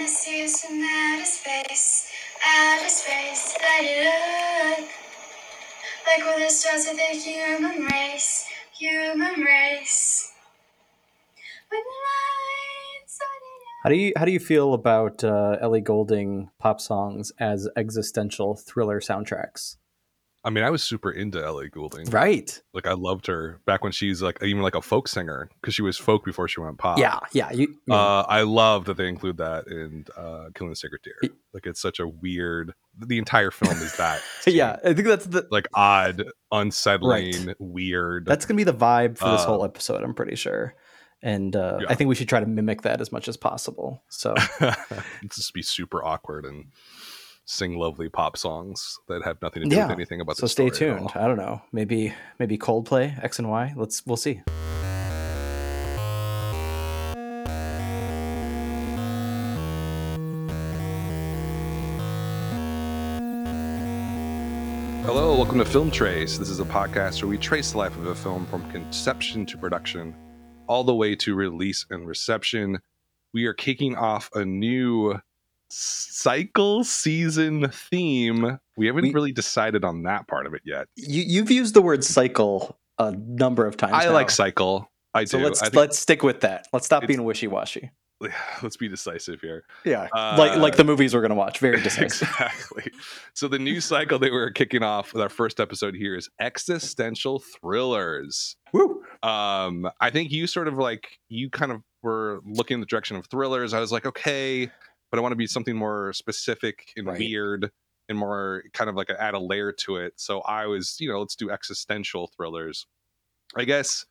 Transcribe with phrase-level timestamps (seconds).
[0.00, 2.10] I see us in outer space,
[2.44, 4.88] outer space, let it look
[6.04, 8.44] like we're the stars of the human race,
[8.76, 10.32] human race.
[11.68, 16.50] When the lights are How do you how do you feel about uh, Ellie Goulding
[16.58, 19.76] pop songs as existential thriller soundtracks?
[20.44, 22.10] I mean, I was super into Ellie Goulding.
[22.10, 22.60] Right.
[22.74, 25.80] Like I loved her back when she's like even like a folk singer because she
[25.80, 26.98] was folk before she went pop.
[26.98, 27.50] yeah, yeah.
[27.50, 31.30] You, you Uh, I love that they include that in uh, Killing the Sacred Deer.
[31.54, 32.74] Like it's such a weird.
[32.98, 34.20] The entire film is that.
[34.46, 34.76] yeah.
[34.84, 38.26] I think that's the Like odd, unsettling, weird.
[38.26, 40.02] that's gonna be the vibe for this Uh, whole episode.
[40.02, 40.74] I'm pretty sure,
[41.22, 41.86] and uh, Yeah.
[41.88, 44.02] I think we should try to mimic that as much as possible.
[44.10, 44.34] So
[45.22, 46.66] it's just be super awkward and
[47.46, 49.86] sing lovely pop songs that have nothing to do Yeah.
[49.88, 51.10] with anything about so the stay tuned.
[51.14, 51.62] I don't know.
[51.72, 53.74] Maybe maybe Coldplay X and Y.
[53.76, 54.40] Let's we'll see.
[65.06, 66.38] Hello, welcome to Film Trace.
[66.38, 69.56] This is a podcast where we trace the life of a film from conception to
[69.58, 70.14] production,
[70.66, 72.78] all the way to release and reception.
[73.32, 75.14] We are kicking off a new
[75.74, 78.58] cycle season theme.
[78.76, 80.86] We haven't We- really decided on that part of it yet.
[80.96, 83.92] You you've used the word cycle a number of times.
[83.94, 84.12] I now.
[84.12, 84.90] like cycle.
[85.14, 85.44] I So do.
[85.44, 86.66] let's let's stick with that.
[86.72, 87.90] Let's stop being wishy washy.
[88.62, 89.64] let's be decisive here.
[89.84, 91.58] Yeah, Uh, like like the movies we're gonna watch.
[91.58, 92.28] Very decisive.
[92.32, 92.90] exactly.
[93.34, 97.40] So the new cycle that we're kicking off with our first episode here is existential
[97.40, 98.56] thrillers.
[98.72, 99.02] Woo!
[99.22, 103.16] um i think you sort of like you kind of were looking in the direction
[103.16, 104.70] of thrillers i was like okay
[105.14, 107.18] but i want to be something more specific and Right.
[107.20, 107.70] weird
[108.08, 110.14] and more kind of like a, add a layer to it.
[110.16, 112.86] So i was you know let's do existential thrillers.
[113.56, 114.04] I guess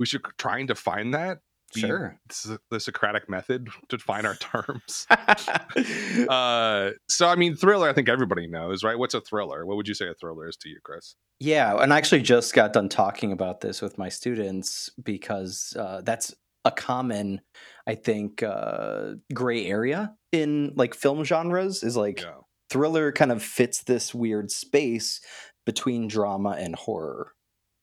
[0.00, 1.38] we should try and define that
[1.74, 2.18] Be Sure.
[2.44, 5.06] the, the socratic method to define our terms.
[6.28, 8.98] Uh so i mean thriller i think everybody knows right?
[8.98, 9.64] What's a thriller?
[9.66, 11.14] What would you say a thriller is to you chris?
[11.40, 16.00] Yeah, and I actually just got done talking about this with my students because uh,
[16.04, 17.40] that's a common,
[17.86, 21.82] I think, uh, gray area in like film genres.
[21.82, 22.34] Is like yeah
[22.70, 25.20] thriller kind of fits this weird space
[25.64, 27.32] between drama and horror.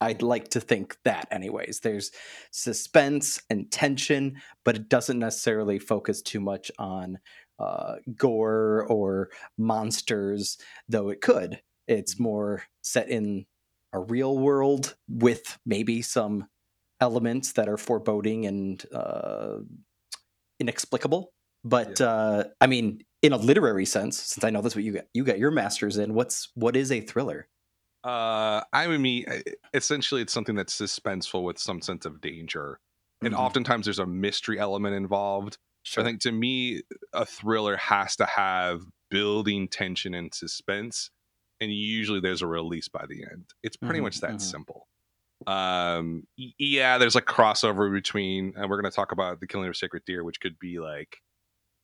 [0.01, 1.79] I'd like to think that, anyways.
[1.79, 2.11] There's
[2.51, 7.19] suspense and tension, but it doesn't necessarily focus too much on
[7.59, 10.57] uh, gore or monsters,
[10.89, 11.61] though it could.
[11.87, 13.45] It's more set in
[13.93, 16.47] a real world with maybe some
[17.01, 19.59] elements that are foreboding and uh,
[20.59, 21.33] inexplicable.
[21.63, 25.05] But uh, I mean, in a literary sense, since I know that's what you got,
[25.13, 26.13] you got your master's in.
[26.13, 27.47] What's what is a thriller?
[28.03, 29.25] Uh, I mean
[29.73, 32.79] essentially it's something that's suspenseful with some sense of danger,
[33.23, 33.33] and Mhm.
[33.33, 35.57] oftentimes there's a mystery element involved.
[35.85, 41.09] So I think to me, a thriller has to have building tension and suspense,
[41.59, 43.51] and usually there's a release by the end.
[43.63, 44.41] It's pretty Mhm, much that mhm.
[44.41, 44.87] simple.
[45.47, 49.71] Um, yeah, there's like crossover between, and we're going to talk about the Killing of
[49.71, 51.17] a Sacred Deer, which could be like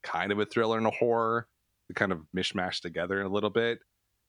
[0.04, 1.48] kind of a thriller and a horror,
[1.96, 3.80] kind of mishmash together a little bit.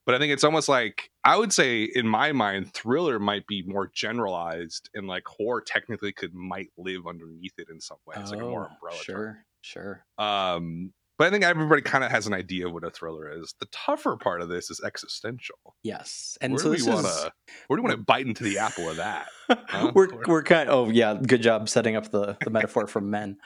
[0.05, 3.63] But I think it's almost like I would say, in my mind, thriller might be
[3.63, 8.17] more generalized, and like horror technically could might live underneath it in some way.
[8.19, 9.37] It's like a more Oh, umbrella term.
[9.63, 10.25] Sure, sure.
[10.27, 13.55] Um, but I think everybody kind of has an idea of what a thriller is.
[13.61, 15.77] The tougher part of this is existential.
[15.83, 17.33] Yes, and where so do we this want is to?
[17.67, 19.27] Where do we want to bite into the apple of that?
[19.69, 19.93] Huh?
[19.95, 20.71] we're we're kind.
[20.71, 23.37] oh yeah, good job setting up the the metaphor for men.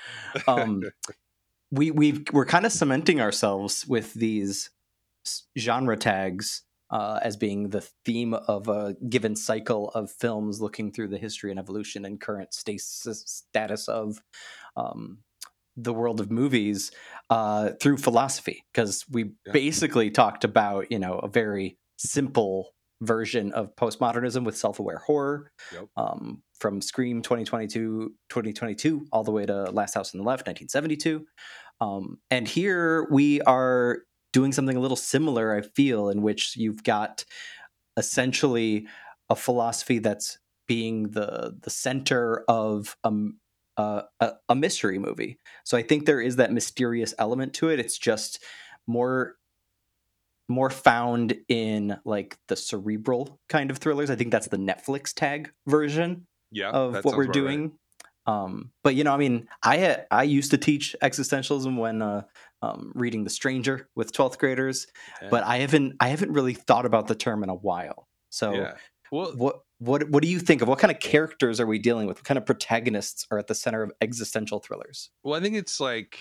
[0.47, 0.85] Um,
[1.73, 4.71] we we we're kind of cementing ourselves with these
[5.59, 11.09] genre tags uh, as being the theme of a given cycle of films, looking through
[11.09, 14.21] the history and evolution and current stasis, status of
[14.77, 15.19] um,
[15.77, 16.91] the world of movies
[17.31, 18.65] uh, through philosophy.
[18.73, 19.53] Because we Yeah.
[19.53, 22.73] basically talked about you know a very simple
[23.03, 25.89] version of postmodernism with self-aware horror Yep.
[25.99, 31.27] um, from Scream 2022, 2022 all the way to Last House on the Left 1972.
[31.83, 33.99] Um, and here we are
[34.33, 37.25] doing something a little similar, I feel, in which you've got
[37.97, 38.87] essentially
[39.29, 43.39] a philosophy that's being the the center of um,
[43.77, 45.39] uh, a, a mystery movie.
[45.65, 47.79] So I think there is that mysterious element to it.
[47.79, 48.43] It's just
[48.87, 49.37] more
[50.49, 54.11] more found in like the cerebral kind of thrillers.
[54.11, 57.33] I think that's the Netflix tag version Yeah, of what we're about right.
[57.33, 57.73] doing.
[58.27, 62.23] Um, but you know, I mean, I had, I used to teach existentialism when uh,
[62.63, 64.87] um, reading The Stranger with twelfth graders,
[65.31, 68.09] but I haven't I haven't really thought about the term in a while.
[68.31, 68.75] So yeah.
[69.13, 72.07] Well, what what what do you think of what kind of characters are we dealing
[72.07, 72.19] with?
[72.19, 75.11] What kind of protagonists are at the center of existential thrillers?
[75.23, 76.19] Well, I think it's like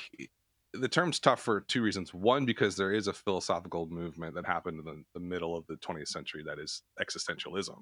[0.74, 2.13] the term's tough for two reasons.
[2.13, 5.75] One, because there is a philosophical movement that happened in the, the middle of the
[5.75, 7.78] 20th century that is existentialism.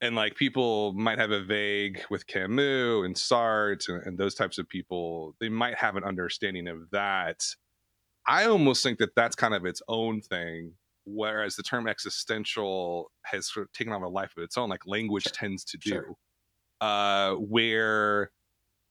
[0.00, 4.58] And like people might have a vague with Camus and Sartre and, and those types
[4.58, 7.44] of people, they might have an understanding of that.
[8.26, 10.72] I almost think that that's kind of its own thing
[11.06, 14.86] whereas the term existential has sort of taken on a life of its own like
[14.86, 15.32] language Sure.
[15.32, 16.14] tends to do Sure.
[16.80, 18.30] uh where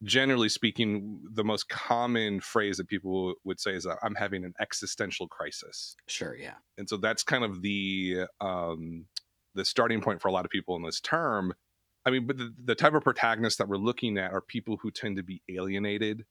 [0.02, 4.52] generally speaking the most common phrase that people would say is uh, i'm having an
[4.60, 6.54] existential crisis Sure, yeah.
[6.78, 9.06] and so that's kind of the um
[9.54, 11.54] the starting point for a lot of people in this term
[12.04, 14.90] i mean but the, the type of protagonists that we're looking at are people who
[14.90, 16.24] tend to be alienated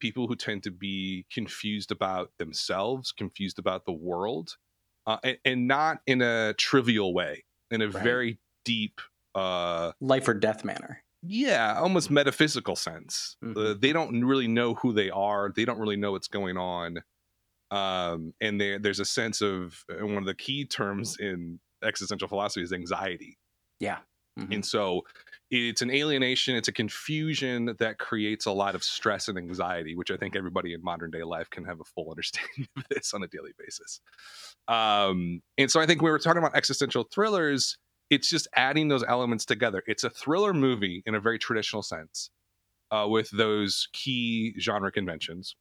[0.00, 4.56] people who tend to be confused about themselves confused about the world
[5.06, 8.02] uh, and, and not in a trivial way in a Right.
[8.02, 9.00] very deep
[9.34, 11.02] uh Life or death manner.
[11.22, 13.80] yeah almost metaphysical sense uh, Mhm.
[13.80, 17.02] they don't really know who they are they don't really know what's going on
[17.70, 22.28] um and there there's a sense of and one of the key terms in existential
[22.28, 23.38] philosophy is anxiety
[23.80, 23.98] Yeah.
[24.38, 24.52] Mhm.
[24.54, 25.02] and so
[25.54, 30.10] it's an alienation it's a confusion that creates a lot of stress and anxiety which
[30.10, 33.22] i think everybody in modern day life can have a full understanding of this on
[33.22, 34.00] a daily basis.
[34.68, 37.78] Um and so i think we were talking about existential thrillers
[38.10, 39.82] it's just adding those elements together.
[39.86, 42.30] It's a thriller movie in a very traditional sense
[42.90, 45.56] uh, with those key genre conventions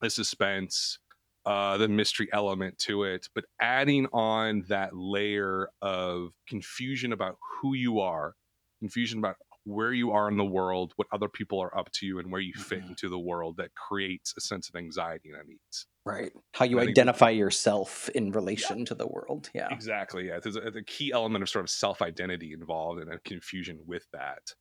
[0.00, 0.98] the suspense
[1.46, 7.74] uh, the mystery element to it, but adding on that layer of confusion about who
[7.74, 8.34] you are,
[8.80, 12.18] confusion about where you are in the world, what other people are up to, you
[12.18, 12.88] and where you fit Mhm.
[12.90, 15.86] into the world that creates a sense of anxiety and unease.
[16.06, 16.32] Right.
[16.54, 19.50] How you identify yourself in relation to the world.
[19.54, 19.68] Yeah.
[19.70, 20.28] Exactly.
[20.28, 20.40] Yeah.
[20.42, 24.06] There's a, a key element of sort of self identity involved and a confusion with
[24.14, 24.54] that.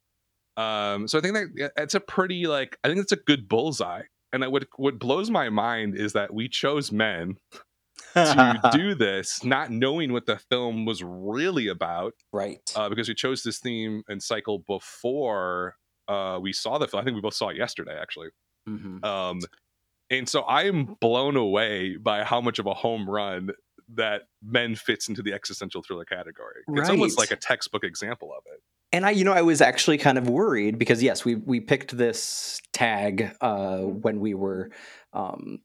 [0.61, 4.03] Um, so I think that it's a pretty like I think it's a good bullseye.
[4.33, 7.37] And that what what blows my mind is that we chose men
[8.13, 12.59] to do this, not knowing what the film was really about, right.
[12.75, 15.75] uh, because we chose this theme and cycle before
[16.07, 17.01] uh, we saw the film.
[17.01, 18.29] I think we both saw it yesterday, actually.
[18.67, 19.03] Mhm.
[19.03, 19.39] Um,
[20.09, 23.51] and so I'm blown away by how much of a home run
[23.95, 26.61] that Men fits into the existential thriller category.
[26.69, 28.61] It's almost like a textbook example of it.
[28.91, 31.95] And I, you know, I was actually kind of worried because yes, we we picked
[31.95, 34.71] this tag uh, when we were
[35.13, 35.59] um,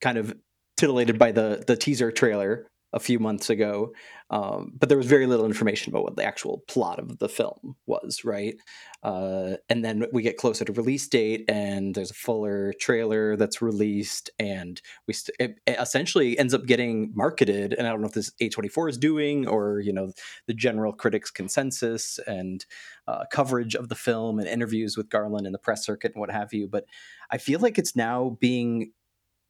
[0.00, 0.34] kind of
[0.76, 3.92] titillated by the the teaser trailer a few months ago,
[4.30, 7.74] um, but there was very little information about what the actual plot of the film
[7.86, 8.54] was, right?
[9.02, 13.60] Uh, and then we get closer to release date, and there's a fuller trailer that's
[13.60, 17.74] released, and we st- essentially ends up getting marketed.
[17.74, 20.12] And I don't know if this A24 is doing or you know
[20.46, 22.64] the general critics consensus and
[23.08, 26.30] uh, coverage of the film and interviews with Garland in the press circuit and what
[26.30, 26.68] have you.
[26.68, 26.84] But
[27.30, 28.92] I feel like it's now being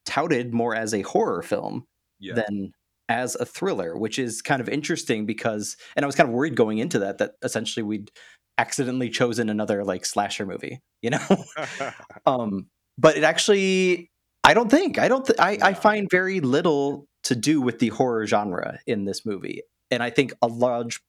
[0.05, 1.87] touted more as a horror film
[2.21, 2.35] Yeah.
[2.35, 2.73] than
[3.09, 6.57] as a thriller, which is kind of interesting because, and I was kind of worried
[6.57, 8.11] going into that that essentially we'd
[8.57, 11.45] accidentally chosen another like slasher movie, you know.
[12.27, 12.67] um,
[12.97, 14.11] but it actually,
[14.45, 17.89] I don't think, I don't, th- I, I find very little to do with the
[17.89, 21.01] horror genre in this movie, and I think a large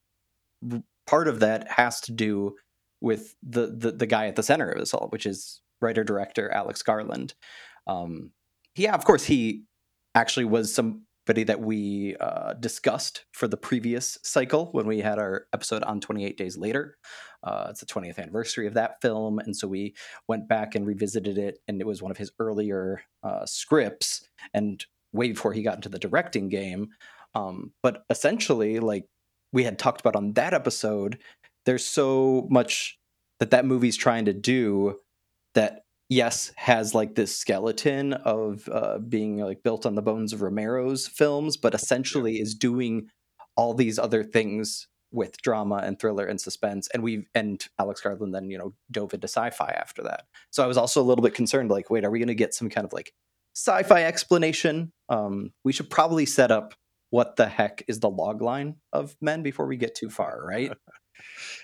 [1.08, 2.56] part of that has to do
[3.02, 6.50] with the the, the guy at the center of this all, which is writer director
[6.52, 7.36] Alex Garland.
[7.88, 8.32] Um,
[8.76, 9.64] yeah, of course, he
[10.14, 15.48] actually was somebody that we uh, discussed for the previous cycle when we had our
[15.54, 16.98] episode on 28 Days Later.
[17.44, 19.96] Uh, it's the 20th anniversary of that film, and so we
[20.28, 24.86] went back and revisited it, and it was one of his earlier uh, scripts, and
[25.14, 26.90] way before he got into the directing game.
[27.34, 29.06] Um, but essentially, like
[29.52, 31.20] we had talked about on that episode,
[31.66, 32.98] there's so much
[33.40, 35.00] that that movie's trying to do
[35.54, 40.42] that yes has like this skeleton of uh, being like built on the bones of
[40.42, 43.08] romero's films but essentially is doing
[43.56, 48.36] all these other things with drama and thriller and suspense and we've and alex garland
[48.36, 50.26] then you know dove into sci-fi after that.
[50.52, 52.54] So i was also a little bit concerned like wait are we going to get
[52.54, 53.14] some kind of like
[53.56, 54.92] sci-fi explanation?
[55.10, 56.76] Um we should probably set up
[57.10, 60.72] what the heck is the log line of men before we get too far right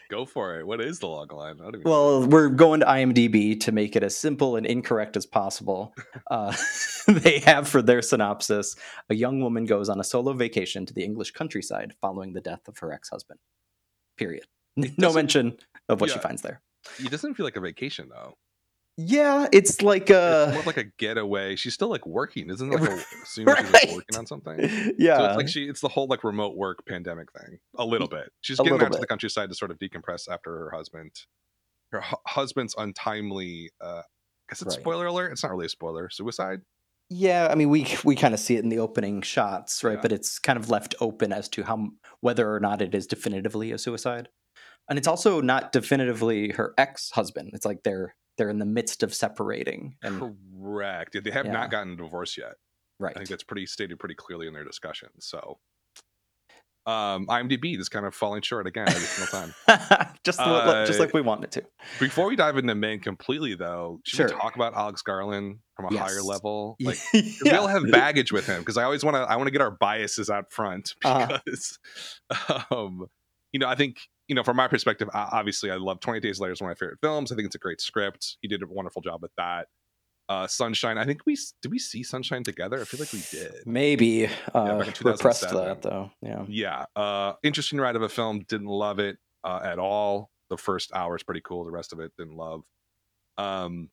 [0.10, 0.68] Go for it.
[0.68, 1.56] What is the log line?
[1.56, 1.90] Even know.
[1.90, 5.94] well, we're going to IMDb to make it as simple and incorrect as possible.
[6.30, 6.54] Uh,
[7.08, 8.76] they have for their synopsis
[9.10, 12.68] a young woman goes on a solo vacation to the English countryside following the death
[12.68, 13.40] of her ex husband.
[14.18, 14.44] Period.
[14.98, 15.58] No mention
[15.90, 16.62] of what she finds there.
[17.00, 18.38] it doesn't feel like a vacation though.
[18.98, 20.54] Yeah, it's like a it's a.
[20.56, 21.56] more like a getaway.
[21.56, 22.80] She's still like working, isn't it?
[22.80, 22.98] Like a,
[23.34, 24.60] she's like working on something.
[24.98, 25.18] yeah.
[25.18, 27.60] So it's like she it's the whole like remote work pandemic thing.
[27.78, 28.32] A little bit.
[28.42, 31.12] She's A getting out to the countryside to sort of decompress after her husband
[31.92, 34.04] her hu- husband's untimely uh I
[34.50, 34.82] guess it's Right.
[34.82, 35.32] spoiler alert.
[35.32, 36.10] It's not really a spoiler.
[36.10, 36.62] Suicide.
[37.10, 39.96] Yeah, I mean, we we kind of see it in the opening shots, right?
[39.96, 40.02] Yeah.
[40.02, 41.90] But it's kind of left open as to how
[42.22, 44.30] whether or not it is definitively a suicide,
[44.90, 47.52] and it's also not definitively her ex husband.
[47.54, 51.16] It's like they're they're in the midst of separating, and Correct.
[51.24, 51.52] They have Yeah.
[51.52, 52.56] not gotten divorced yet.
[53.00, 53.12] right.
[53.16, 55.10] I think that's pretty stated pretty clearly in their discussion.
[55.20, 55.60] So,
[56.88, 59.54] um, IMDb is kind of falling short again every single time.
[60.24, 61.64] just li- just Uh, like we want it to.
[62.00, 64.26] Before we dive into men completely, though, should Sure.
[64.28, 66.26] we talk about Alex Garland from a higher Yes.
[66.26, 66.78] level?
[66.82, 69.22] Like, 'cause we all have baggage with him because I always want to.
[69.22, 71.38] I want to get our biases out front Uh-huh.
[71.46, 71.78] because,
[72.72, 73.06] um,
[73.52, 73.98] you know, I think
[74.32, 76.80] you know from my perspective, obviously, I love Twenty Days Later is one of my
[76.80, 77.34] favorite films.
[77.34, 78.38] I think it's a great script.
[78.40, 79.68] He did a wonderful job with that.
[80.30, 80.98] Uh, Sunshine.
[80.98, 82.80] I think we did we see Sunshine together.
[82.80, 83.52] I feel like we did.
[83.66, 85.66] Maybe uh, back in repressed 2007.
[85.66, 86.12] that though.
[86.22, 86.46] Yeah.
[86.48, 86.86] Yeah.
[86.96, 88.46] Uh, interesting ride of a film.
[88.48, 90.30] Didn't love it uh, at all.
[90.50, 91.66] The first hour is pretty cool.
[91.66, 92.62] The rest of it didn't love.
[93.38, 93.90] Um,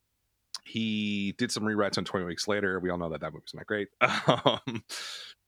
[0.69, 2.79] he did some rewrites on 20 Weeks Later.
[2.81, 3.89] We all know that that movie's not great.
[4.29, 4.83] Um,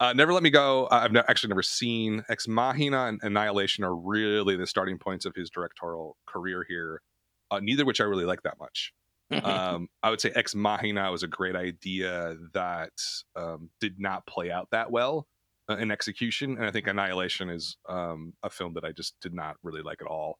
[0.00, 0.86] uh, Never Let Me Go.
[0.86, 2.24] I- I've ne- actually never seen.
[2.30, 7.02] Ex Machina and Annihilation are really the starting points of his directorial career here.
[7.50, 8.92] Uh, neither which I really like that much
[9.44, 12.92] um, I would say Ex Machina was a great idea that
[13.36, 15.26] um, did not play out that well
[15.68, 19.32] uh, in execution, and I think Annihilation is um, a film that I just did
[19.34, 20.38] not really like at all.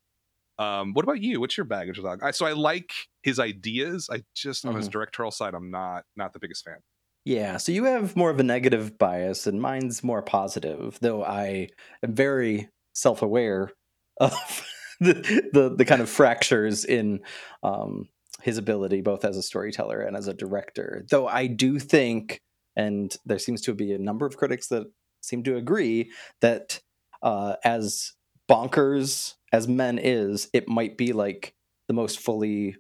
[0.61, 1.41] Um, what about you?
[1.41, 2.23] What's your baggage with?
[2.23, 4.11] I, so I like his ideas.
[4.13, 6.77] I just on his directorial side, I'm not not the biggest fan.
[7.25, 10.99] Yeah, so you have more of a negative bias, and mine's more positive.
[11.01, 11.69] Though I
[12.03, 13.73] am very self-aware
[14.21, 14.67] of
[15.01, 17.21] the the, the kind of fractures in
[17.63, 18.11] um,
[18.43, 21.07] his ability, both as a storyteller and as a director.
[21.11, 22.43] Though I do think,
[22.77, 24.87] and there seems to be a number of critics that
[25.23, 26.13] seem to agree
[26.43, 26.81] that
[27.23, 28.13] uh, as
[28.51, 31.55] bonkers as Men is, it might be like
[31.89, 32.77] the most fully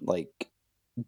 [0.00, 0.48] like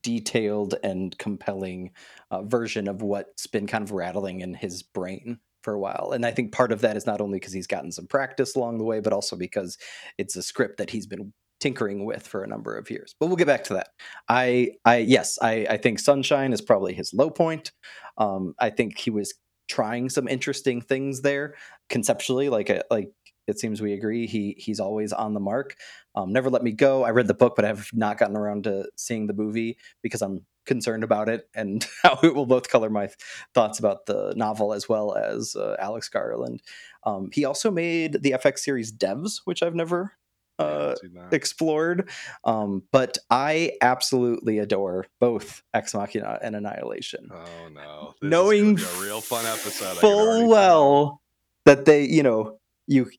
[0.03, 1.91] detailed and compelling
[2.31, 6.13] uh, version of what's been kind of rattling in his brain for a while.
[6.15, 8.79] And I think part of that is not only because he's gotten some practice along
[8.79, 9.77] the way, but also because
[10.19, 13.15] it's a script that he's been tinkering with for a number of years.
[13.19, 13.89] But we'll get back to that.
[14.29, 17.73] I, I, yes, I, I think Sunshine is probably his low point.
[18.19, 19.35] Um, I think he was
[19.69, 21.55] trying some interesting things there
[21.89, 23.11] conceptually, like, a, like
[23.47, 24.27] it seems we agree.
[24.27, 25.77] He, he's always on the mark.
[26.15, 27.05] Um, Never Let Me Go.
[27.05, 30.23] I read the book, but I have not gotten around to seeing the movie because
[30.23, 33.09] I'm concerned about it and how it will both color my
[33.55, 36.63] thoughts about the novel as well as uh, Alex Garland.
[37.05, 40.13] Um, he also made the FX series Devs, which I've never
[40.59, 41.33] uh, haven't seen that.
[41.33, 42.11] explored.
[42.45, 47.29] Um, but I absolutely adore both Ex Machina and Annihilation.
[47.33, 48.15] oh no!
[48.21, 49.99] This Knowing a real fun episode.
[49.99, 51.23] I can already full well
[51.67, 53.11] that they, you know, you.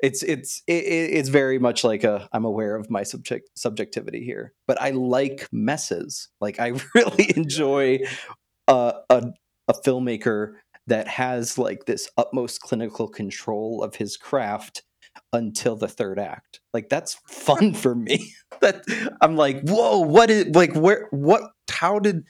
[0.00, 4.24] It's it's it, it- it's very much like a I'm aware of my subject subjectivity
[4.24, 6.28] here, but I like messes.
[6.40, 8.00] Like I really enjoy
[8.68, 9.22] a a,
[9.68, 10.54] a filmmaker
[10.86, 14.82] that has like this utmost clinical control of his craft
[15.32, 16.60] until the third act.
[16.72, 18.32] Like that's fun for me.
[18.60, 18.84] that
[19.20, 22.24] I'm like, whoa, what is like where what how did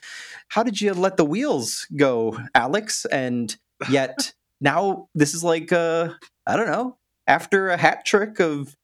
[0.49, 3.05] how did you let the wheels go, Alex?
[3.05, 3.55] And
[3.89, 6.09] yet now this is like uh
[6.47, 6.97] I don't know.
[7.29, 8.75] After a hat trick of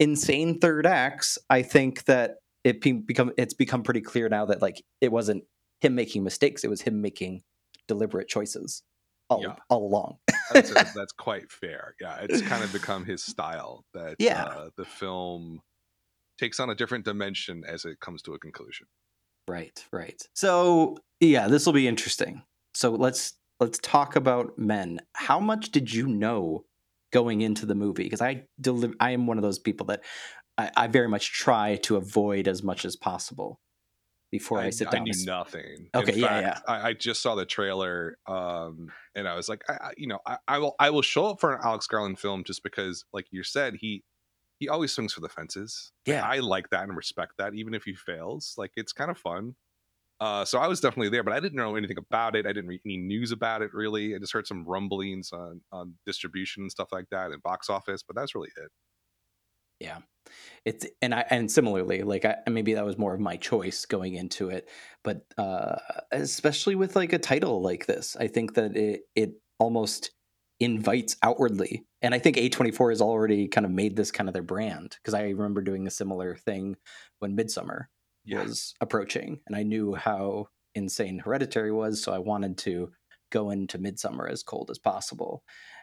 [0.00, 4.62] insane third acts, I think that it be- become it's become pretty clear now that
[4.62, 5.44] like it wasn't
[5.80, 7.42] him making mistakes, it was him making
[7.88, 8.82] deliberate choices
[9.28, 9.56] all, Yeah.
[9.68, 10.16] all along.
[10.52, 11.94] that's, that's quite fair.
[12.00, 14.44] Yeah, it's kind of become his style that Yeah.
[14.44, 15.60] uh, the film
[16.38, 18.86] takes on a different dimension as it comes to a conclusion.
[19.48, 20.22] Right, right.
[20.34, 22.42] So yeah, this will be interesting.
[22.74, 25.00] So let's let's talk about men.
[25.14, 26.64] How much did you know
[27.12, 28.04] going into the movie?
[28.04, 30.02] Because I deli- I am one of those people that
[30.58, 33.60] I, I very much try to avoid as much as possible
[34.30, 35.02] before I, sit down.
[35.02, 35.88] I knew nothing.
[35.94, 39.62] Okay, In yeah, fact, I, I just saw the trailer, um, and I was like,
[39.68, 42.18] I, I, you know, I, I will, I will show up for an Alex Garland
[42.18, 44.02] film just because, like you said, he
[44.58, 45.90] he always swings for the fences.
[46.06, 46.24] Yeah.
[46.24, 48.54] I like that and respect that, even if he fails.
[48.56, 49.56] Like it's kind of fun.
[50.22, 52.46] Uh, so I was definitely there, but I didn't know anything about it.
[52.46, 54.14] I didn't read any news about it really.
[54.14, 58.04] I just heard some rumblings on on distribution and stuff like that and box office,
[58.04, 58.70] but that's really it.
[59.80, 59.98] Yeah.
[60.64, 64.14] It's and I and similarly like I maybe that was more of my choice going
[64.14, 64.68] into it,
[65.02, 65.78] but uh
[66.12, 70.12] especially with like a title like this, I think that it it almost
[70.60, 71.84] invites outwardly.
[72.00, 75.14] And I think A24 has already kind of made this kind of their brand because
[75.14, 76.76] I remember doing a similar thing
[77.18, 77.86] when Midsommar
[78.24, 78.42] Yeah.
[78.44, 82.92] was approaching and I knew how insane Hereditary was, so I wanted to
[83.30, 85.42] go into Midsommar as cold as possible.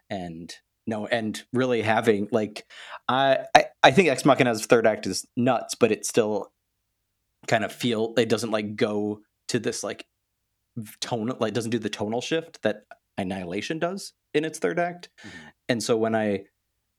[0.10, 0.54] And
[0.88, 2.66] no, and really having like
[3.08, 6.52] I I, I think Ex Machina's third act is nuts, but it still
[7.48, 10.06] kind of feel it doesn't like go to this like
[11.02, 12.84] tone like doesn't do the tonal shift that
[13.18, 15.10] Annihilation does in its third act.
[15.26, 15.52] Mhm.
[15.68, 16.46] And so when I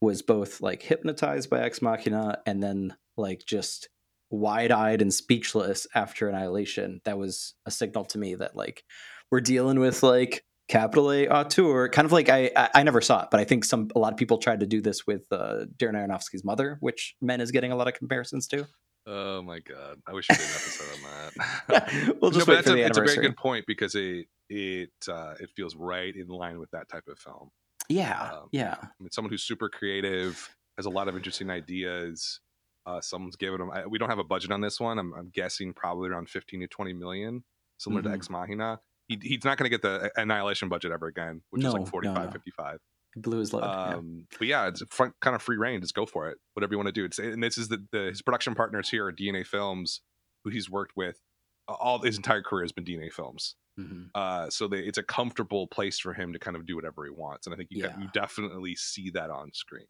[0.00, 3.88] was both like hypnotized by Ex Machina and then like just
[4.31, 8.85] wide-eyed and speechless after Annihilation, that was a signal to me that like
[9.31, 13.23] we're dealing with like capital A auteur, kind of like I, I I never saw
[13.23, 15.67] it, but I think some a lot of people tried to do this with uh,
[15.77, 18.67] Darren Aronofsky's Mother, which Men is getting a lot of comparisons to.
[19.07, 19.99] Oh my god!
[20.07, 21.35] I wish we did an episode on
[21.69, 22.17] that.
[22.21, 24.27] we'll just no, wait that's for a, the it's a very good point because it
[24.49, 27.51] it uh, it feels right in line with that type of film.
[27.89, 32.41] Yeah, Um, yeah, I mean, someone who's super creative has a lot of interesting ideas.
[32.87, 33.71] Uh, someone's giving them.
[33.71, 34.99] I, we don't have a budget on this one.
[34.99, 37.45] I'm, I'm guessing probably around 15 to 20 million,
[37.79, 38.07] similar Mhm.
[38.07, 38.81] to Ex Machina.
[39.09, 42.27] He, he's not going to get the Annihilation budget ever again, which is like 45,
[42.27, 42.31] no.
[42.31, 42.79] 55.
[43.17, 43.65] It blew his load.
[43.65, 43.95] yeah.
[43.97, 45.81] Um, But yeah, it's front, kind of free reign.
[45.81, 46.39] Just go for it.
[46.55, 47.05] Whatever you want to do.
[47.05, 50.01] It's and this is the, the his production partners here are DNA Films,
[50.45, 51.21] who he's worked with.
[51.69, 53.57] Uh, All his entire career has been DNA Films.
[53.79, 54.11] Mhm.
[54.15, 57.11] Uh, so they, it's a comfortable place for him to kind of do whatever he
[57.11, 57.99] wants, and I think you, Yeah.
[57.99, 59.87] you definitely see that on screen.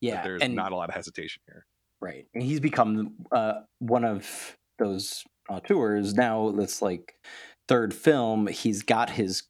[0.00, 1.66] Yeah, there's and not a lot of hesitation here.
[2.02, 6.50] Right, and he's become uh, one of those auteurs now.
[6.50, 7.14] That's like
[7.68, 8.48] third film.
[8.48, 9.44] He's got his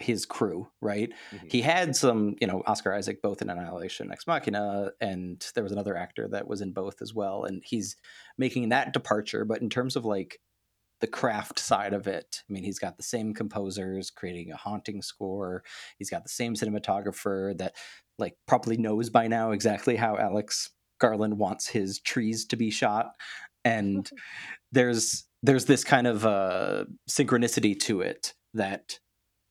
[0.00, 1.12] his crew right.
[1.32, 1.52] Mhm.
[1.52, 5.72] He had some, you know, Oscar Isaac both in Annihilation, Ex Machina, and there was
[5.72, 7.44] another actor that was in both as well.
[7.44, 7.94] And he's
[8.36, 10.40] making that departure, but in terms of like
[11.00, 15.00] the craft side of it, I mean, he's got the same composers creating a haunting
[15.00, 15.62] score.
[15.96, 17.76] He's got the same cinematographer that
[18.18, 23.12] like probably knows by now exactly how Alex Garland wants his trees to be shot.
[23.64, 24.08] And
[24.72, 28.98] there's there's this kind of uh synchronicity to it that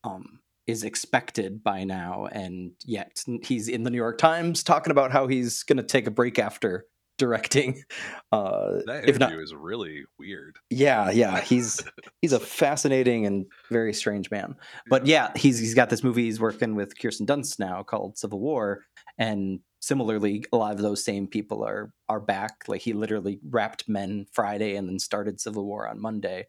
[0.04, 5.10] um is expected by now and yet he's in the New York Times talking about
[5.12, 6.84] how he's going to take a break after
[7.16, 7.82] directing
[8.32, 10.56] uh That if not interview is really weird.
[10.70, 11.80] yeah yeah he's
[12.20, 14.54] he's a fascinating and very strange man
[14.90, 18.38] but yeah he's he's got this movie he's working with Kirsten Dunst now called Civil
[18.40, 18.84] War
[19.16, 22.64] and similarly a lot of those same people are are back.
[22.68, 26.46] Like he literally wrapped Men Friday and then started Civil War on Monday.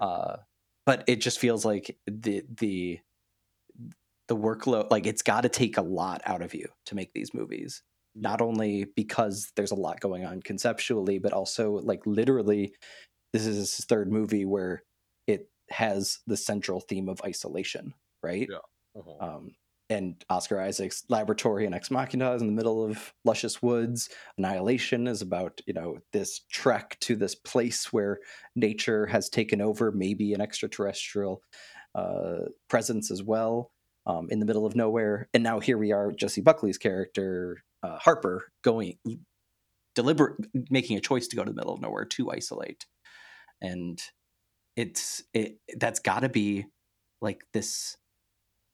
[0.00, 0.36] Uh
[0.84, 3.00] but it just feels like the the
[4.28, 7.34] the workload like it's got to take a lot out of you to make these
[7.34, 7.82] movies.
[8.14, 12.74] Not only because there's a lot going on conceptually but also like literally
[13.32, 14.82] this is his third movie where
[15.26, 18.48] it has the central theme of isolation right?
[18.50, 19.00] Yeah.
[19.00, 19.36] Uh-huh.
[19.36, 19.52] um,
[19.88, 24.08] and Oscar Isaac's laboratory and Ex Machina is in the middle of luscious woods.
[24.36, 28.18] Annihilation is about you know this trek to this place where
[28.54, 31.42] nature has taken over, maybe an extraterrestrial
[31.94, 33.70] uh, presence as well,
[34.06, 35.28] um, in the middle of nowhere.
[35.32, 38.98] And now here we are, Jessie Buckley's character uh, Harper going
[39.94, 40.36] deliberate,
[40.70, 42.86] making a choice to go to the middle of nowhere to isolate,
[43.60, 44.00] and
[44.76, 46.66] it's it that's got to be
[47.22, 47.96] like this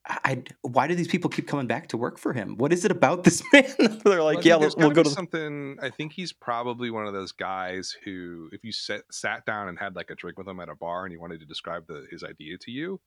[0.05, 2.57] I, why do these people keep coming back to work for him?
[2.57, 3.65] What is it about this man?
[4.05, 5.11] They're like, think yeah, we'll, we'll go to.
[5.11, 5.79] something.
[5.81, 9.79] I think he's probably one of those guys who, if you sat sat down and
[9.79, 12.07] had like a drink with him at a bar and he wanted to describe the,
[12.11, 13.01] his idea to you,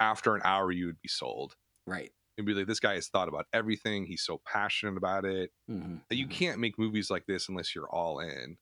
[0.00, 1.54] after an hour you would be sold.
[1.86, 2.10] Right.
[2.36, 4.04] It'd be like, this guy has thought about everything.
[4.06, 5.52] He's so passionate about it.
[5.70, 6.30] Mhm, You mhm.
[6.30, 8.56] can't make movies like this unless you're all in.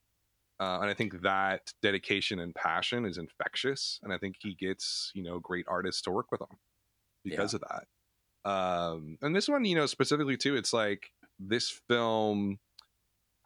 [0.60, 3.98] Uh, and I think that dedication and passion is infectious.
[4.02, 6.58] And I think he gets, you know, great artists to work with him
[7.24, 7.86] because of that.
[8.50, 12.58] Um, and this one, you know, specifically too, it's like this film,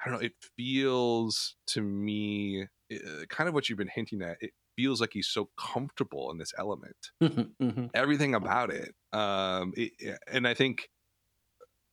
[0.05, 4.39] I don't know, it feels to me uh, kind of what you've been hinting at.
[4.41, 7.91] It feels like he's so comfortable in this element Mhm, mhm.
[7.95, 8.95] everything about it.
[9.13, 10.91] Um, it, and I think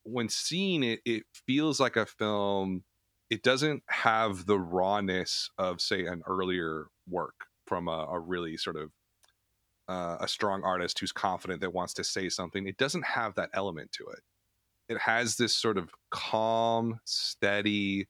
[0.03, 2.83] when seeing it, it feels like a film.
[3.29, 8.75] It doesn't have the rawness of, say, an earlier work from a, a really sort
[8.75, 8.91] of
[9.93, 12.67] uh, a strong artist who's confident that wants to say something.
[12.67, 14.21] It doesn't have that element to it.
[14.89, 18.07] It has this sort of calm, steady,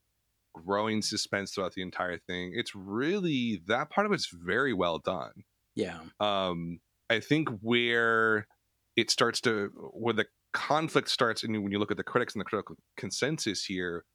[0.54, 2.54] growing suspense throughout the entire thing.
[2.56, 5.34] It's really that part of it's very well done
[5.76, 6.02] Yeah.
[6.20, 8.48] um i think where
[8.96, 12.42] it starts to where the conflict starts and when you look at the critics and
[12.42, 14.06] the critical consensus here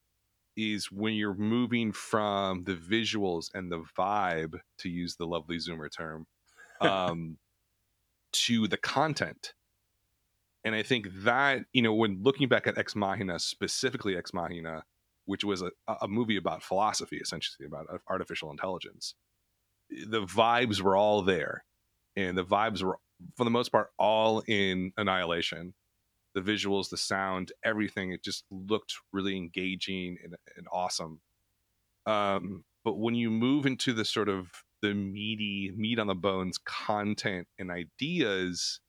[0.56, 5.88] is when you're moving from the visuals and the vibe to use the lovely zoomer
[5.90, 6.26] term
[6.80, 7.38] um
[8.32, 9.54] to the content.
[10.64, 14.84] And i think that you know when looking back at ex machina specifically ex machina
[15.24, 15.70] which was a,
[16.02, 19.14] a movie about philosophy essentially about artificial intelligence
[19.90, 21.64] the vibes were all there.
[22.16, 22.98] And the vibes were
[23.36, 25.74] for the most part all in annihilation.
[26.34, 31.20] The visuals the sound everything it just looked really engaging and, and awesome.
[32.06, 34.50] Um, but when you move into the sort of
[34.82, 38.80] the meaty meat on the bones content and ideas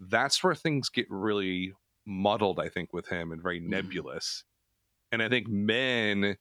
[0.00, 1.72] that's where things get really
[2.06, 3.68] muddled i think with him and very Mhm.
[3.68, 4.44] nebulous
[5.12, 6.36] and i think men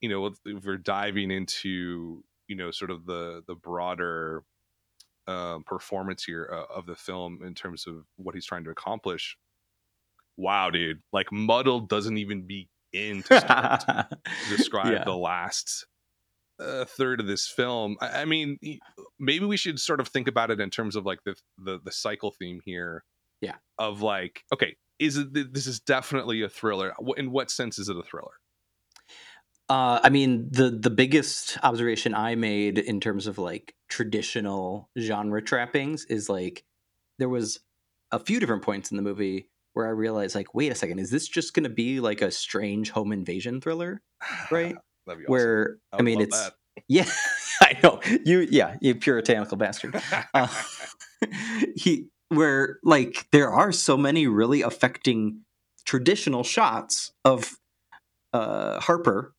[0.00, 4.42] you know if- we're diving into you know sort of the the broader
[5.28, 9.36] um, performance here uh, of the film in terms of what he's trying to accomplish
[10.36, 14.08] wow dude like muddled doesn't even begin to start to
[14.48, 15.04] describe Yeah.
[15.04, 15.86] the last
[16.62, 17.96] uh, third of this film.
[18.00, 18.58] I, I mean,
[19.18, 21.92] maybe we should sort of think about it in terms of like the the, the
[21.92, 23.04] cycle theme here.
[23.40, 23.56] Yeah.
[23.78, 26.94] Of like, okay, is it this is definitely a thriller?
[27.16, 28.32] In what sense is it a thriller?
[29.68, 35.42] Uh, I mean, the the biggest observation I made in terms of like traditional genre
[35.42, 36.64] trappings is like
[37.18, 37.60] there was
[38.10, 41.10] a few different points in the movie where I realized like, wait a second, is
[41.10, 44.02] this just going to be like a strange home invasion thriller?
[44.50, 44.76] Right.
[45.08, 45.24] Awesome.
[45.26, 46.50] Where I I, mean, it's
[46.88, 47.06] yeah,
[47.60, 48.46] I know you.
[48.50, 49.92] Yeah, you puritanical bastard.
[49.92, 50.28] that.
[50.34, 50.48] Uh,
[51.76, 55.40] he where like there are so many really affecting
[55.84, 57.56] traditional shots of
[58.32, 59.34] uh Harper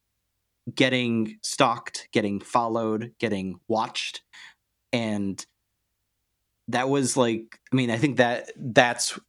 [0.76, 4.22] getting stalked, getting followed, getting watched
[4.94, 5.46] and
[6.70, 9.20] that was like I mean I think that that's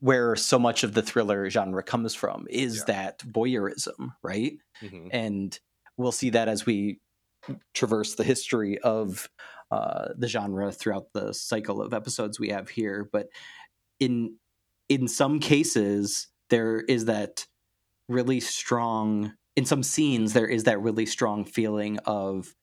[0.00, 2.84] where so much of the thriller genre comes from is Yeah.
[2.94, 4.58] that voyeurism, right?
[4.82, 5.08] Mhm.
[5.10, 5.58] and
[5.96, 7.00] we'll see that as we
[7.74, 9.28] traverse the history of
[9.70, 13.08] uh, the genre throughout the cycle of episodes we have here.
[13.10, 13.28] But
[14.00, 14.36] in
[14.88, 17.46] in some cases, there is that
[18.08, 19.34] really strong.
[19.56, 22.54] In some scenes, there is that really strong feeling of,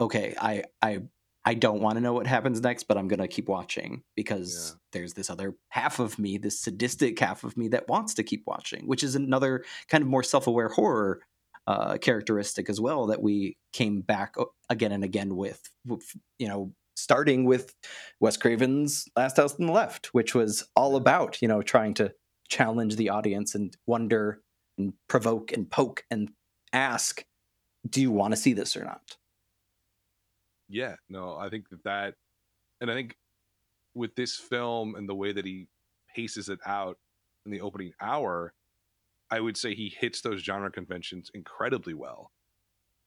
[0.00, 1.00] okay, I I
[1.44, 4.78] I don't want to know what happens next, but I'm gonna keep watching because Yeah.
[4.92, 8.44] there's this other half of me, this sadistic half of me that wants to keep
[8.46, 11.20] watching, which is another kind of more self-aware horror
[11.66, 14.34] uh, characteristic as well that we came back
[14.68, 16.04] again and again with, with,
[16.38, 17.74] you know, starting with
[18.20, 22.12] Wes Craven's Last House on the Left, which was all about, you know, trying to
[22.48, 24.40] challenge the audience and wonder
[24.78, 26.30] and provoke and poke and
[26.72, 27.24] ask,
[27.88, 29.16] do you want to see this or not?
[30.68, 32.14] yeah no i think that that
[32.80, 33.16] and i think
[33.94, 35.66] with this film and the way that he
[36.14, 36.98] paces it out
[37.44, 38.52] in the opening hour
[39.34, 42.32] i would say he hits those genre conventions incredibly well.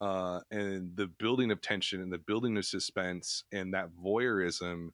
[0.00, 4.90] Uh and the building of tension and the building of suspense and that voyeurism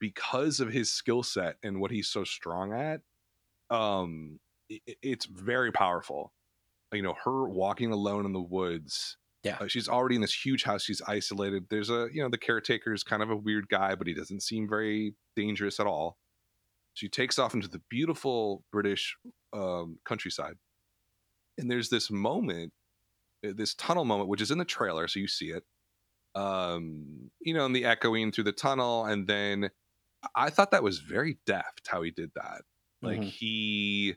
[0.00, 3.02] because of his skill set and what he's so strong at
[3.70, 4.40] um
[4.72, 6.32] i- i- it's very powerful.
[6.92, 9.58] You know her walking alone in the woods Yeah.
[9.60, 11.66] uh, she's already in this huge house she's isolated.
[11.70, 14.42] There's a you know the caretaker is kind of a weird guy but he doesn't
[14.42, 16.18] seem very dangerous at all
[16.94, 19.16] she takes off into the beautiful british
[19.52, 20.56] um, countryside
[21.58, 22.72] and there's this moment
[23.46, 25.64] uh, this tunnel moment which is in the trailer so you see it
[26.34, 29.70] um you know and the echoing through the tunnel and then
[30.34, 32.62] i thought that was very deft how he did that
[33.02, 33.30] like Mhm.
[33.30, 34.16] he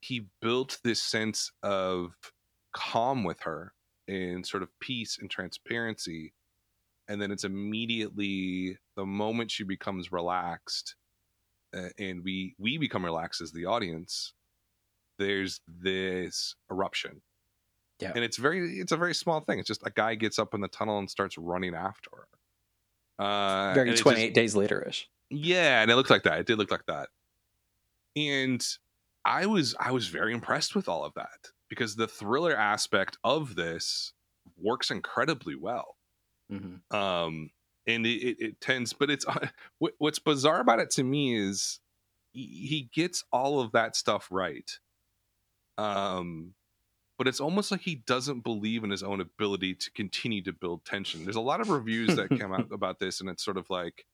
[0.00, 2.12] he built this sense of
[2.74, 3.72] calm with her
[4.08, 6.34] and sort of peace and transparency
[7.08, 10.96] and then it's immediately the moment she becomes relaxed
[11.98, 14.32] and we we become relaxed as the audience
[15.18, 17.20] there's this eruption
[18.00, 18.12] Yeah.
[18.14, 20.60] and it's very it's a very small thing it's just a guy gets up in
[20.60, 22.28] the tunnel and starts running after her
[23.24, 25.08] uh Very it's just- 28 days later ish.
[25.30, 26.38] yeah, and it looked like that.
[26.40, 27.08] It did look like that.
[28.16, 28.64] And
[29.24, 33.54] I was I was very impressed with all of that because the thriller aspect of
[33.54, 34.12] this
[34.60, 35.96] works incredibly well.
[36.52, 36.96] Mm-hmm.
[36.96, 37.50] Um
[37.86, 39.26] and it, it, tends but it's
[39.78, 41.80] what, what's bizarre about it to me is
[42.32, 44.78] he, he gets all of that stuff right.
[45.78, 46.54] Um
[47.16, 50.84] but it's almost like he doesn't believe in his own ability to continue to build
[50.84, 51.24] tension.
[51.24, 54.04] There's a lot of reviews that came out about this, and it's sort of like,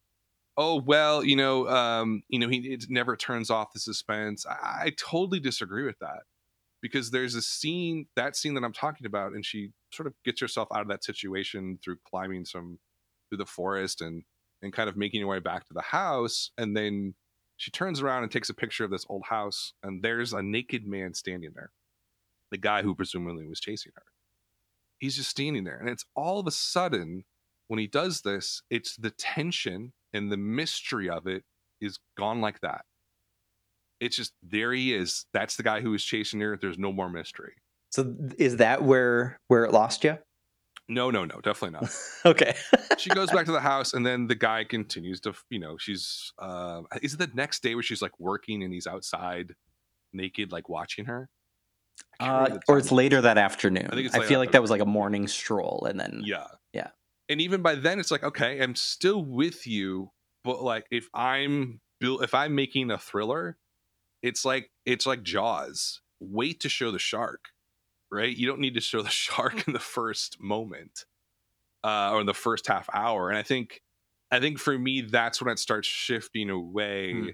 [0.56, 4.44] oh well, you know, um, you know, he it never turns off the suspense.
[4.46, 6.24] I, I totally disagree with that
[6.82, 10.40] because there's a scene, that scene that I'm talking about, and she sort of gets
[10.40, 12.78] herself out of that situation through climbing some
[13.30, 14.24] through the forest and
[14.62, 17.14] and kind of making your way back to the house, and then
[17.56, 20.86] she turns around and takes a picture of this old house, and there's a naked
[20.86, 21.70] man standing there
[22.50, 24.02] the guy who presumably was chasing her.
[24.98, 25.78] He's just standing there.
[25.78, 27.24] And it's all of a sudden,
[27.68, 31.44] when he does this, it's the tension and the mystery of it
[31.80, 32.84] is gone like that.
[34.00, 35.26] It's just there he is.
[35.32, 36.56] That's the guy who was chasing her.
[36.56, 37.52] There's no more mystery.
[37.90, 40.18] So is that where where it lost you?
[40.90, 41.90] No, no, no, definitely not.
[42.26, 42.54] okay.
[42.98, 46.32] she goes back to the house and then the guy continues to you know she's
[46.38, 49.54] uh is it the next day where she's like working and he's outside
[50.12, 51.28] naked like watching her
[52.18, 53.86] Uh, or it's later that afternoon.
[53.86, 56.46] I think it's I feel like that was like a morning stroll, and then yeah
[56.72, 56.88] Yeah.
[57.28, 60.10] and even by then it's like okay i'm still with you
[60.44, 63.56] but like if i'm built if i'm making a thriller
[64.22, 67.50] it's like it's like jaws wait to show the shark
[68.10, 68.36] right?
[68.36, 71.04] You don't need to show the shark in the first moment
[71.82, 73.80] uh or in the first half hour and i think
[74.30, 77.28] i think for me that's when it starts shifting away Hmm.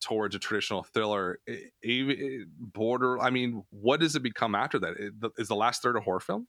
[0.00, 1.38] towards a traditional thriller.
[1.46, 4.94] It- it- border i mean what does it become after that?
[4.98, 6.48] It- the- is the last third a horror film?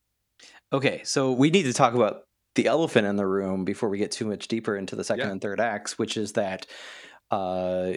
[0.74, 2.24] Okay, so we need to talk about
[2.56, 5.32] the elephant in the room before we get too much deeper into the second Yeah.
[5.34, 6.66] and third acts, which is that
[7.30, 7.94] uh,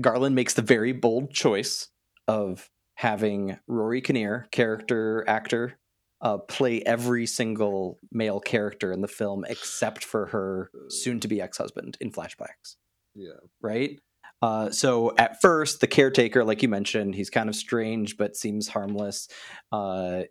[0.00, 1.88] Garland makes the very bold choice
[2.26, 5.78] of having Rory Kinnear, character actor,
[6.20, 12.10] uh, play every single male character in the film except for her soon-to-be ex-husband in
[12.10, 12.76] flashbacks
[13.16, 13.98] yeah right?
[14.42, 18.68] Uh, so at first, the caretaker, like you mentioned, he's kind of strange but seems
[18.68, 19.28] harmless.
[19.72, 20.22] Uh,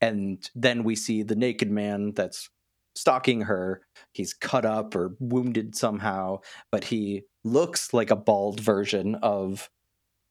[0.00, 2.50] and then we see the naked man that's
[2.94, 3.80] stalking her.
[4.12, 9.70] He's cut up or wounded somehow, but he looks like a bald version of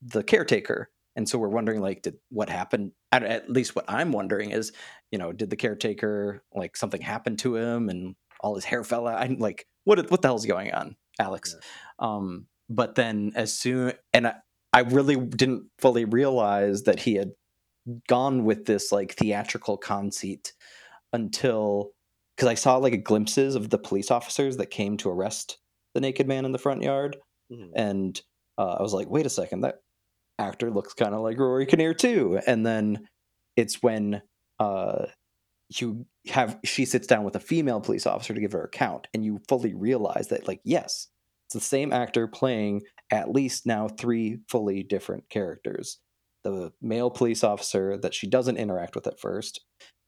[0.01, 0.91] the caretaker.
[1.19, 2.93] And so we're wondering, like, did what happened?
[3.11, 4.71] At, at least what I'm wondering is,
[5.11, 9.05] you know, did the caretaker like something happen to him and all his hair fell
[9.05, 9.19] out?
[9.19, 11.57] I'm like, what what the hell's going on, Alex?
[11.99, 14.35] Um, but then as soon and I,
[14.71, 17.31] I really didn't fully realize that he had
[18.07, 20.53] gone with this like theatrical conceit
[21.11, 21.91] until
[22.37, 25.57] because I saw like glimpses of the police officers that came to arrest
[25.93, 27.17] the naked man in the front yard,
[27.51, 27.71] Mhm.
[27.75, 28.21] and
[28.57, 29.79] uh, I was like, wait a second, that
[30.39, 32.39] actor looks kind of like Rory Kinnear too.
[32.47, 33.07] And then
[33.55, 34.21] it's when
[34.59, 35.05] uh,
[35.69, 39.23] you have she sits down with a female police officer to give her account, and
[39.23, 41.07] you fully realize that like yes,
[41.47, 45.99] it's the same actor playing at least now three fully different characters.
[46.43, 49.61] The male police officer that she doesn't interact with at first,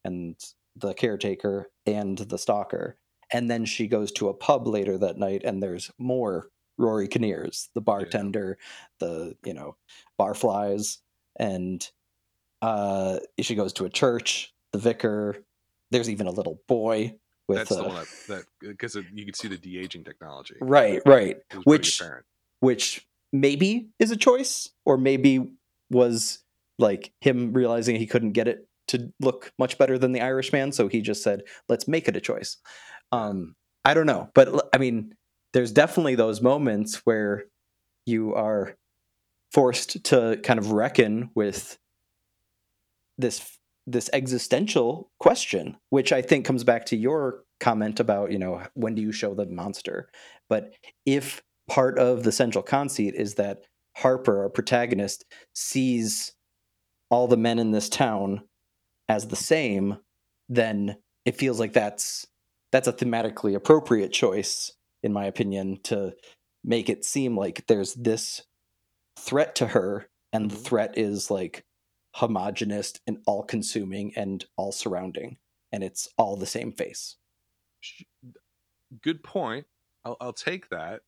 [0.05, 0.35] and
[0.75, 2.97] the caretaker and the stalker.
[3.33, 7.69] And then she goes to a pub later that night, and there's more Rory Kinnears,
[7.75, 8.57] the bartender,
[8.99, 9.75] the you know
[10.21, 10.97] barflies,
[11.37, 11.89] and
[12.61, 14.53] uh, she goes to a church.
[14.73, 15.37] The vicar.
[15.89, 17.15] There's even a little boy
[17.47, 21.37] with that's the uh, one that because you can see the de-aging technology right, right,
[21.49, 22.01] It was pretty which
[22.61, 25.51] which maybe is a choice, or maybe
[25.89, 26.39] was
[26.79, 30.87] like him realizing he couldn't get it to look much better than the Irishman, so
[30.87, 32.57] he just said, "Let's make it a choice."
[33.11, 35.15] Um, I don't know, but I mean,
[35.53, 37.45] there's definitely those moments where
[38.05, 38.75] you are
[39.51, 41.77] forced to kind of reckon with
[43.17, 48.61] this this existential question, which I think comes back to your comment about, you know,
[48.75, 50.09] when do you show the monster?
[50.49, 50.73] But
[51.05, 53.63] if part of the central conceit is that
[53.97, 56.33] Harper, our protagonist, sees
[57.09, 58.41] all the men in this town
[59.09, 59.97] as the same,
[60.47, 62.27] then it feels like that's
[62.71, 64.71] that's a thematically appropriate choice,
[65.03, 66.13] in my opinion, to
[66.63, 68.43] make it seem like there's this
[69.21, 70.65] threat to her, and the Mhm.
[70.65, 71.65] threat is like
[72.15, 75.37] homogenous and all consuming and all surrounding,
[75.71, 77.17] and it's all the same face.
[79.01, 79.65] Good point
[80.03, 81.01] I'll, I'll take that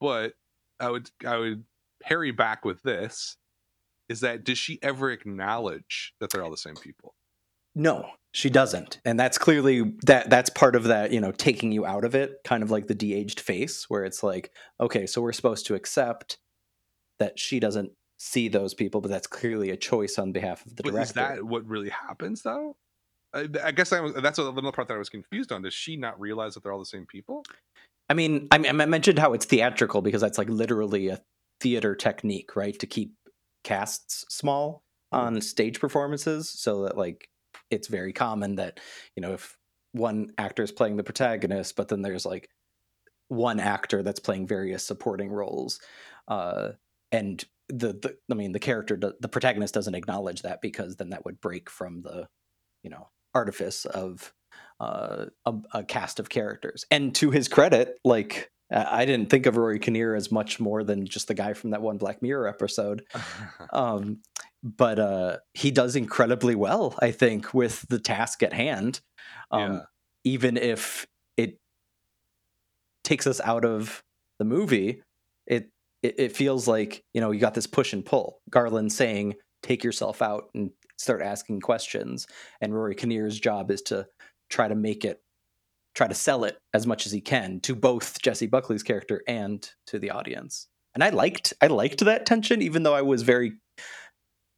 [0.00, 0.34] but
[0.80, 1.64] i would i would
[2.02, 3.36] parry back with this
[4.08, 7.14] is that does she ever acknowledge that they're all the same people
[7.74, 9.00] No, she doesn't.
[9.04, 12.38] And that's clearly that that's part of that, you know, taking you out of it,
[12.44, 16.38] kind of like the de-aged face where it's like, okay, so we're supposed to accept
[17.18, 20.82] that she doesn't see those people, but that's clearly a choice on behalf of the
[20.82, 21.02] but director.
[21.02, 22.76] is that what really happens though
[23.34, 25.62] I, I guess I was, that's another part that I was confused on.
[25.62, 27.44] Does she not realize that they're all the same people?
[28.08, 31.20] I mean, I mean, I mentioned how it's theatrical because that's like literally a
[31.60, 32.78] theater technique, right?
[32.78, 33.14] To keep
[33.64, 37.28] casts small on stage performances, so that like
[37.70, 38.78] it's very common that
[39.16, 39.56] you know if
[39.92, 42.50] one actor is playing the protagonist, but then there's like
[43.28, 45.80] one actor that's playing various supporting roles,
[46.28, 46.70] uh,
[47.14, 51.24] and the, the I mean the character, the protagonist doesn't acknowledge that because then that
[51.24, 52.28] would break from the
[52.82, 54.32] you know artifice of
[54.80, 56.84] uh, a, a cast of characters.
[56.90, 61.06] And to his credit, like I didn't think of Rory Kinnear as much more than
[61.06, 63.04] just the guy from that one Black Mirror episode.
[63.72, 64.20] Um,
[64.62, 69.00] but uh, he does incredibly well, I think, with the task at hand.
[69.50, 69.80] Um, Yeah.
[70.26, 71.58] Even if it
[73.02, 74.02] takes us out of
[74.38, 75.02] the movie,
[75.46, 75.70] it,
[76.04, 78.40] it it feels like you know you got this push and pull.
[78.50, 82.26] Garland saying, "Take yourself out and start asking questions,"
[82.60, 84.06] and Rory Kinnear's job is to
[84.50, 85.20] try to make it
[85.94, 89.68] try to sell it as much as he can to both Jessie Buckley's character and
[89.86, 90.68] to the audience.
[90.94, 93.54] And I liked I liked that tension, even though I was very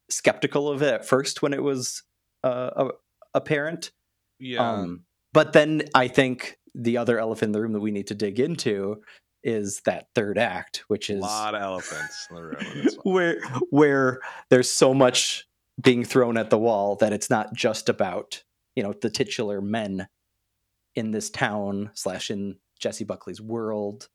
[0.09, 2.03] skeptical of it at first when it was
[2.43, 2.89] uh,
[3.33, 3.91] apparent.
[4.39, 4.69] yeah.
[4.69, 8.15] Um, but then I think the other elephant in the room that we need to
[8.15, 9.01] dig into
[9.47, 12.57] is that third act, which is A lot of elephants in the room.
[12.59, 13.13] in this one.
[13.15, 15.47] where where there's so much
[15.81, 18.43] being thrown at the wall that it's not just about
[18.75, 20.07] you know the titular men
[20.95, 24.09] in this town slash in Jessie Buckley's world,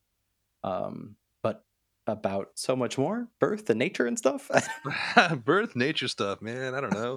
[0.65, 1.65] um, but
[2.07, 4.51] about so much more birth and nature and stuff.
[5.45, 6.75] Birth nature stuff, man.
[6.75, 7.17] I don't know.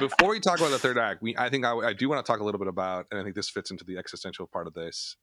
[0.00, 2.30] Before we talk about the third act, we I think I, I do want to
[2.30, 4.74] talk a little bit about, and I think this fits into the existential part of
[4.74, 5.16] this,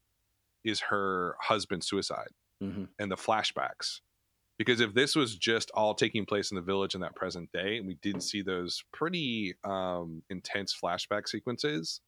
[0.64, 2.30] is her husband's suicide
[2.62, 2.90] Mhm.
[3.00, 4.02] and the flashbacks.
[4.58, 7.78] Because if this was just all taking place in the village in that present day,
[7.78, 12.00] and we didn't see those pretty um, intense flashback sequences,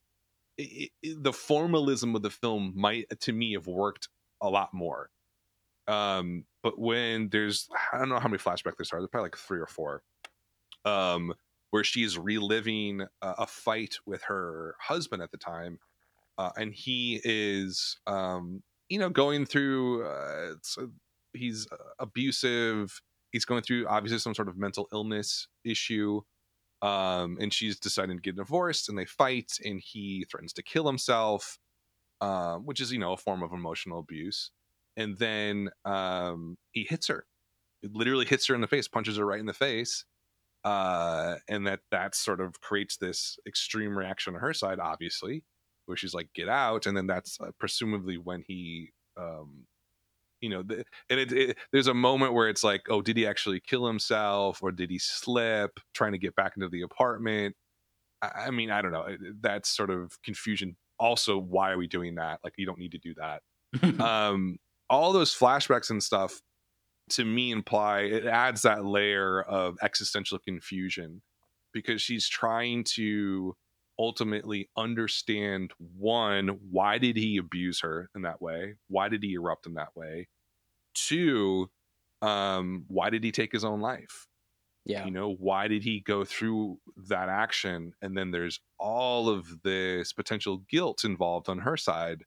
[0.58, 5.10] it, it, the formalism of the film might, to me, have worked a lot more.
[5.88, 9.02] Um, but when there's, I don't know how many flashbacks there are.
[9.02, 10.04] There's probably like three or four.
[10.86, 11.34] Um,
[11.72, 13.08] where she's reliving a,
[13.40, 15.80] a fight with her husband at the time,
[16.38, 20.06] uh, and he is, um, you know, going through.
[20.06, 20.86] Uh, uh,
[21.34, 23.02] he's uh, abusive.
[23.32, 26.22] He's going through obviously some sort of mental illness issue.
[26.82, 30.86] Um, and she's deciding to get divorced, and they fight, and he threatens to kill
[30.86, 31.58] himself,
[32.20, 34.52] um, which is you know a form of emotional abuse.
[34.98, 37.26] And then um, he hits her,
[37.82, 40.04] it literally hits her in the face, punches her right in the face,
[40.66, 45.46] uh, and that that sort of creates this extreme reaction on her side, obviously,
[45.86, 49.66] where she's like, "Get out!" And then that's uh, presumably when he, um,
[50.42, 53.28] you know, the, and it, it, there's a moment where it's like, "Oh, did he
[53.28, 57.56] actually kill himself, or did he slip trying to get back into the apartment?"
[58.22, 59.08] I, I mean, I don't know.
[59.42, 60.76] That's sort of confusion.
[61.00, 62.40] Also, why are we doing that?
[62.44, 63.42] Like, you don't need to do that
[64.00, 64.58] um
[64.90, 66.42] all those flashbacks and stuff
[67.10, 71.22] to me imply it adds that layer of existential confusion
[71.74, 73.56] because she's trying to
[74.04, 78.76] ultimately understand one why did he abuse her in that way?
[78.90, 80.28] Why did he erupt in that way?
[80.94, 81.70] Two
[82.22, 84.28] um why did he take his own life?
[84.86, 87.94] Yeah, you know why did he go through that action?
[88.02, 92.24] And then there's all of this potential guilt involved on her side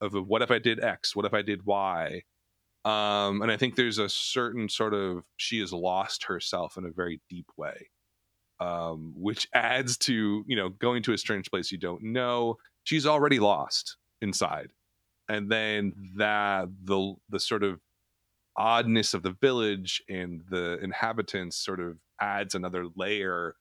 [0.00, 1.14] of what if i did x?
[1.16, 2.22] What if i did y?
[2.84, 6.90] Um and i think there's a certain sort of she has lost herself in a
[6.92, 7.90] very deep way
[8.62, 12.56] um which adds to you know going to a strange place you don't know.
[12.84, 14.70] She's already lost inside.
[15.28, 17.80] And then that the the sort of
[18.56, 23.54] oddness of the village and the inhabitants sort of adds another layer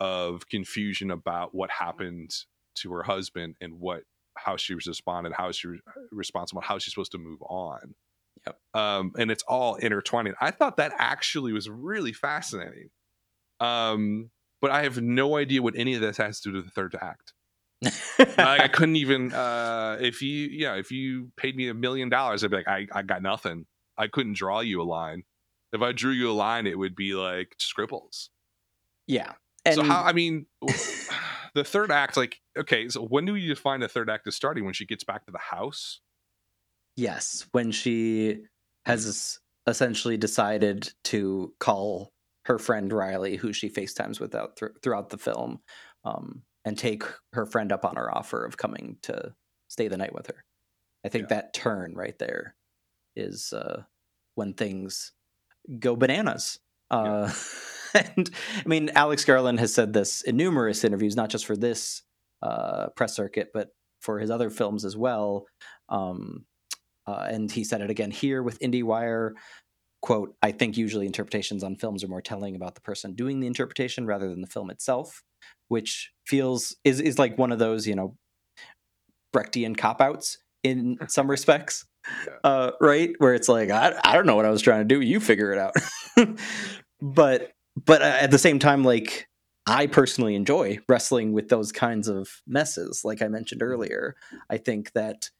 [0.00, 2.34] of confusion about what happened
[2.74, 4.02] to her husband and what
[4.36, 5.78] how she was responded how she was
[6.12, 7.94] responsible how she's supposed to move on.
[8.46, 8.58] Yep.
[8.74, 10.34] um and it's all intertwining.
[10.40, 12.90] I thought that actually was really fascinating
[13.60, 16.70] um but i have no idea what any of this has to do with the
[16.70, 17.32] third act
[17.82, 22.42] like I couldn't even uh if you yeah, if you paid me a million dollars,
[22.42, 23.66] I'd be like, I, I got nothing.
[23.98, 25.24] I couldn't draw you a line.
[25.72, 28.30] If I drew you a line, it would be like scribbles.
[29.06, 29.32] yeah.
[29.64, 30.46] And so how I mean
[31.54, 34.64] the third act, like, okay, so when do you define the third act is starting?
[34.64, 36.00] When she gets back to the house?
[36.96, 38.44] Yes, when she
[38.86, 42.12] has essentially decided to call
[42.46, 45.60] her friend Riley, who she FaceTimes with out thr- throughout the film,
[46.04, 49.34] um, and take her friend up on her offer of coming to
[49.68, 50.44] stay the night with her.
[51.04, 51.36] I think Yeah.
[51.36, 52.54] that turn right there
[53.14, 53.82] is uh,
[54.34, 55.12] when things
[55.78, 56.58] go bananas.
[56.90, 57.32] Uh,
[57.94, 58.30] and
[58.64, 62.02] I mean, Alex Garland has said this in numerous interviews, not just for this
[62.42, 65.46] uh, press circuit, but for his other films as well.
[65.88, 66.44] Um,
[67.06, 69.32] uh, and he said it again here with IndieWire.
[70.02, 73.46] Quote, I think usually interpretations on films are more telling about the person doing the
[73.46, 75.22] interpretation rather than the film itself,
[75.68, 78.16] which feels is, is like one of those, you know,
[79.34, 81.86] Brechtian cop outs in some respects.
[82.26, 82.34] Yeah.
[82.44, 83.10] Uh, right?
[83.18, 85.00] Where it's like, I, I don't know what I was trying to do.
[85.00, 85.74] You figure it out.
[87.00, 87.52] but
[87.84, 89.28] but uh, at the same time, like
[89.66, 93.02] I personally enjoy wrestling with those kinds of messes.
[93.04, 94.14] Like I mentioned earlier,
[94.48, 95.30] I think that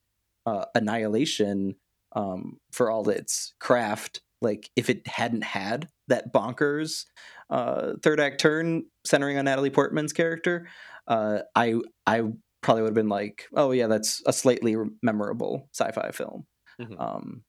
[0.44, 1.76] uh, Annihilation,
[2.12, 7.04] um, for all its craft, like if it hadn't had that bonkers
[7.50, 10.68] uh, third act turn centering on Natalie Portman's character,
[11.08, 11.76] uh, I
[12.06, 12.22] I
[12.62, 16.46] probably would have been like, oh yeah, that's a slightly memorable sci-fi film.
[16.80, 17.00] Mhm.
[17.00, 17.42] Um,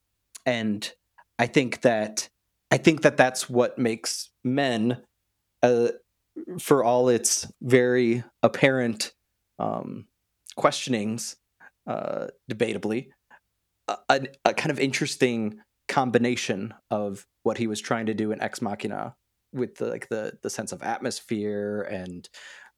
[0.46, 0.92] and
[1.40, 2.30] I think that
[2.72, 5.02] I think that that's what makes Men,
[5.64, 5.90] uh,
[6.60, 9.14] for all its very apparent
[9.60, 10.06] um,
[10.56, 11.38] questionings,
[11.88, 13.10] uh, debatably,
[13.88, 18.42] a, a, a kind of interesting combination of what he was trying to do in
[18.42, 19.16] Ex Machina
[19.54, 22.28] with the, like the the sense of atmosphere and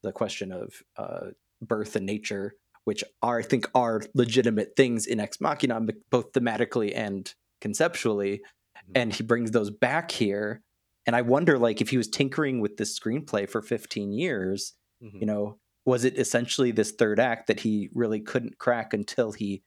[0.03, 1.27] the question of uh,
[1.61, 2.53] birth and nature
[2.85, 5.79] which are I think are legitimate things in Ex Machina,
[6.09, 7.31] both thematically and
[7.61, 8.41] conceptually,
[8.77, 8.91] Mhm.
[8.95, 10.63] and he brings those back here.
[11.05, 15.19] And I wonder, like, if he was tinkering with this screenplay for 15 years, Mhm.
[15.19, 19.61] you know, was it essentially this third act that he really couldn't crack until he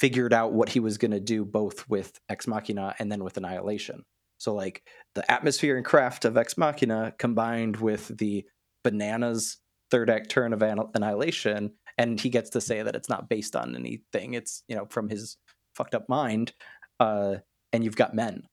[0.00, 3.36] figured out what he was going to do both with Ex Machina and then with
[3.36, 4.04] Annihilation?
[4.38, 4.82] So, like,
[5.14, 8.44] the atmosphere and craft of Ex Machina combined with the
[8.84, 9.58] bananas
[9.90, 13.74] third act turn of Annihilation, and he gets to say that it's not based on
[13.74, 14.34] anything.
[14.34, 15.36] It's, you know, from his
[15.74, 16.52] fucked up mind.
[17.00, 17.36] Uh,
[17.72, 18.46] and you've got men.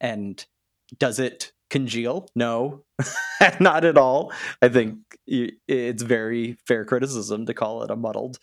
[0.00, 0.44] And
[0.98, 2.28] does it congeal?
[2.34, 2.84] No,
[3.60, 4.32] not at all.
[4.60, 8.38] I think it's very fair criticism to call it a muddled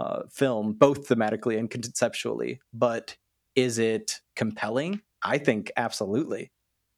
[0.00, 2.60] uh, film, both thematically and conceptually.
[2.72, 3.16] But
[3.54, 5.02] is it compelling?
[5.22, 6.50] I think absolutely.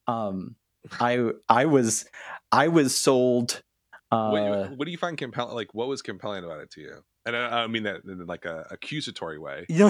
[0.07, 0.57] Um,
[1.01, 2.07] I I was
[2.51, 3.63] I was sold.
[4.11, 5.55] Uh, what, what do you find compelling?
[5.55, 6.97] Like, what was compelling about it to you?
[7.25, 9.65] And I, I mean that in like a accusatory way.
[9.69, 9.87] you know,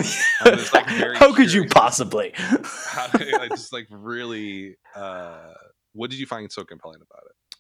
[0.73, 0.87] like,
[1.17, 2.33] how could you possibly?
[2.35, 5.55] How, like, just like really, uh,
[5.93, 7.57] what did you find so compelling about it?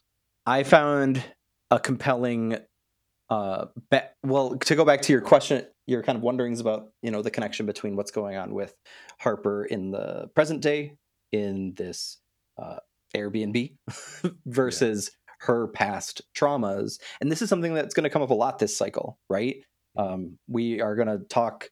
[0.46, 1.22] I found
[1.70, 2.58] a compelling
[3.32, 7.10] uh ba- well to go back to your question your kind of wonderings about you
[7.10, 8.74] know the connection between what's going on with
[9.18, 10.96] Harper in the present day
[11.32, 12.18] in this
[12.60, 12.76] uh
[13.16, 13.76] Airbnb
[14.46, 15.10] versus
[15.40, 18.76] her past traumas and this is something that's going to come up a lot this
[18.76, 19.56] cycle right?
[19.96, 21.70] Um we are going to talk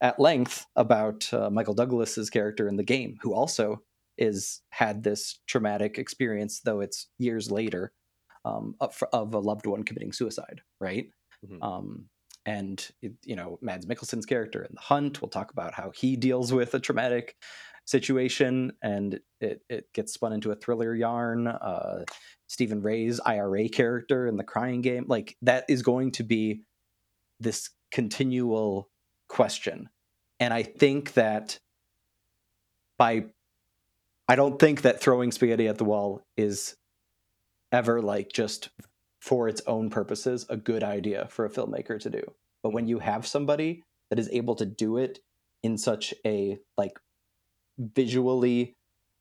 [0.00, 3.80] at length about uh, Michael Douglas's character in the game who also
[4.18, 7.92] is had this traumatic experience though it's years later
[8.46, 11.10] um, of, of a loved one committing suicide, right?
[11.44, 11.62] Mhm.
[11.62, 12.08] Um,
[12.44, 15.20] and it, you know, Mads Mikkelsen's character in The Hunt.
[15.20, 17.34] We'll talk about how he deals with a traumatic
[17.84, 21.48] situation, and it it gets spun into a thriller yarn.
[21.48, 22.04] Uh,
[22.46, 26.62] Stephen Rea's IRA character in The Crying Game, like that, is going to be
[27.40, 28.88] this continual
[29.28, 29.88] question,
[30.38, 31.58] and I think that
[32.96, 33.24] by
[34.28, 36.76] I don't think that throwing spaghetti at the wall is
[37.72, 38.70] ever like just
[39.20, 42.22] for its own purposes a good idea for a filmmaker to do.
[42.62, 45.20] But when you have somebody that is able to do it
[45.62, 46.98] in such a like
[47.78, 48.76] visually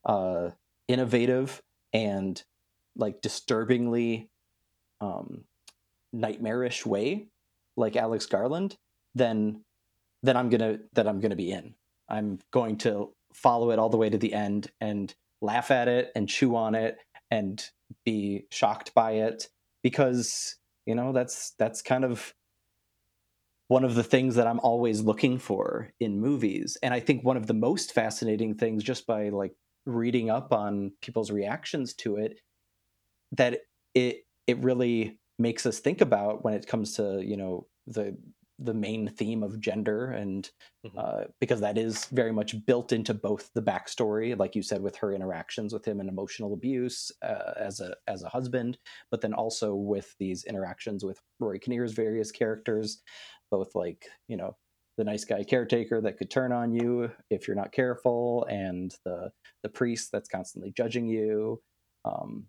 [0.05, 0.51] uh
[0.87, 2.43] innovative and
[2.95, 4.29] like disturbingly
[5.01, 5.43] um
[6.13, 7.27] nightmarish way
[7.75, 8.77] like Alex Garland,
[9.13, 9.61] then
[10.23, 11.75] then I'm to that I'm to be in.
[12.07, 16.11] I'm going to follow it all the way to the end and laugh at it
[16.15, 16.97] and chew on it
[17.31, 17.69] and
[18.03, 19.49] be shocked by it
[19.83, 22.33] because you know that's that's kind of
[23.67, 26.77] one of the things that I'm always looking for in movies.
[26.83, 29.55] And I think one of the most fascinating things just by like
[29.85, 32.39] reading up on people's reactions to it
[33.31, 33.61] that
[33.93, 38.15] it it really makes us think about when it comes to you know the
[38.59, 40.49] the main theme of gender and
[40.85, 40.97] Mhm.
[40.97, 44.95] uh, because that is very much built into both the backstory like you said with
[44.95, 48.77] her interactions with him and emotional abuse uh, as a as a husband
[49.11, 53.01] but then also with these interactions with rory kinnear's various characters
[53.51, 54.55] both like you know
[54.97, 59.31] the nice guy caretaker that could turn on you if you're not careful and the
[59.63, 61.61] the priest that's constantly judging you
[62.05, 62.47] um,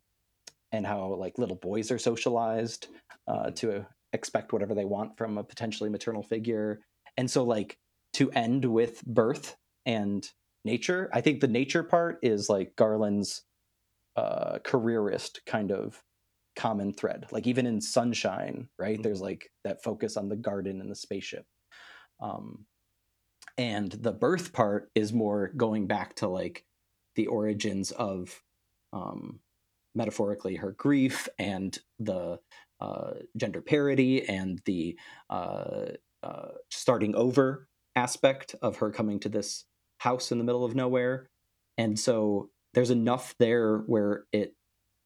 [0.72, 2.88] and how like little boys are socialized
[3.28, 3.86] uh, to
[4.16, 6.80] expect whatever they want from a potentially maternal figure.
[7.16, 7.78] And so like
[8.14, 10.28] to end with birth and
[10.64, 13.44] nature i think the nature part is like garland's
[14.16, 16.02] uh careerist kind of
[16.56, 17.26] common thread.
[17.30, 21.44] Like even in sunshine right there's like that focus on the garden and the spaceship.
[22.20, 22.64] Um
[23.58, 26.64] and the birth part is more going back to like
[27.14, 28.42] the origins of
[28.92, 29.40] um
[29.94, 32.38] metaphorically her grief and the
[33.36, 34.98] gender parity and the
[35.30, 35.86] uh,
[36.22, 39.64] uh, starting over aspect of her coming to this
[39.98, 41.28] house in the middle of nowhere.
[41.78, 44.54] And so there's enough there where it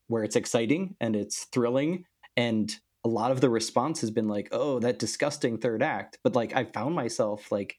[0.09, 2.05] where it's exciting and it's thrilling.
[2.37, 6.19] And a lot of the response has been like oh that disgusting third act.
[6.25, 7.79] But like i found myself like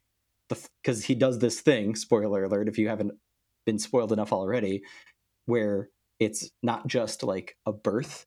[0.49, 3.13] because he does this thing spoiler alert if you haven't
[3.65, 4.83] been spoiled enough already
[5.45, 5.89] where
[6.19, 8.25] it's not just like a birth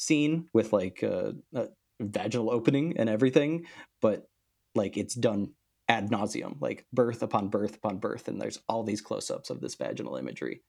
[0.00, 1.68] scene with like a, a
[2.00, 3.66] vaginal opening and everything,
[4.00, 4.26] but
[4.74, 5.52] like it's done
[5.88, 9.74] ad nauseum, like birth upon birth upon birth, and there's all these close-ups of this
[9.74, 10.62] vaginal imagery.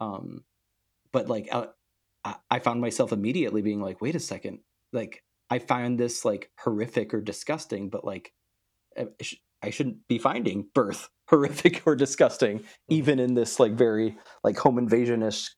[0.00, 0.44] Um,
[1.12, 1.68] but like uh,
[2.24, 4.58] I, I found myself immediately being like, wait a second,
[4.92, 8.32] like I find this like horrific or disgusting, but like
[8.98, 14.18] I sh- I shouldn't be finding birth horrific or disgusting, even in this like very
[14.42, 15.48] like home invasionish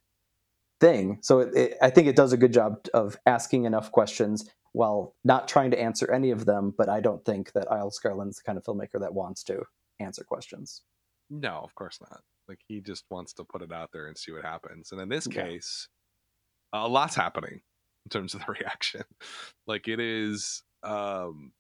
[0.80, 1.18] thing.
[1.22, 5.14] So it, it, I think it does a good job of asking enough questions while
[5.24, 6.74] not trying to answer any of them.
[6.76, 9.62] But I don't think that Alex Garland's the kind of filmmaker that wants to
[10.00, 10.82] answer questions.
[11.30, 12.20] No, of course not.
[12.48, 14.92] Like he just wants to put it out there and see what happens.
[14.92, 15.42] And in this Yeah.
[15.44, 15.88] case,
[16.72, 17.62] a lot's happening
[18.04, 19.02] in terms of the reaction.
[19.66, 21.52] Like it is, um,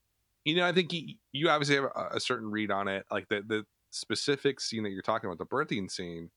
[0.44, 3.04] you know, I think you, you obviously have a, a certain read on it.
[3.10, 6.30] Like the the specific scene that you're talking about, the birthing scene.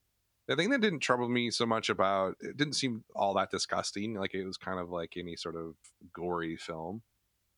[0.49, 4.15] The thing that didn't trouble me so much about it didn't seem all that disgusting.
[4.15, 5.75] Like it was kind of like any sort of
[6.11, 7.01] gory film.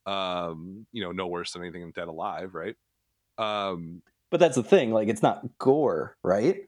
[0.05, 2.75] Um, you know, no worse than anything in Dead Alive, right?
[3.37, 4.91] Um, But that's the thing.
[4.91, 6.67] Like it's not gore, right?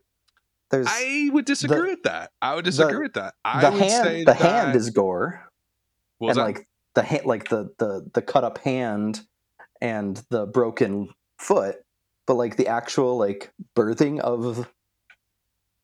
[0.72, 2.32] There's I would disagree with that.
[2.42, 3.36] I would disagree with that.
[3.46, 4.04] I the would hand.
[4.06, 5.42] say The hand is gore.
[6.22, 6.42] and that?
[6.42, 9.22] like the hand like the the the cut up hand
[9.82, 11.78] and the broken foot
[12.26, 14.72] but like the actual like birthing of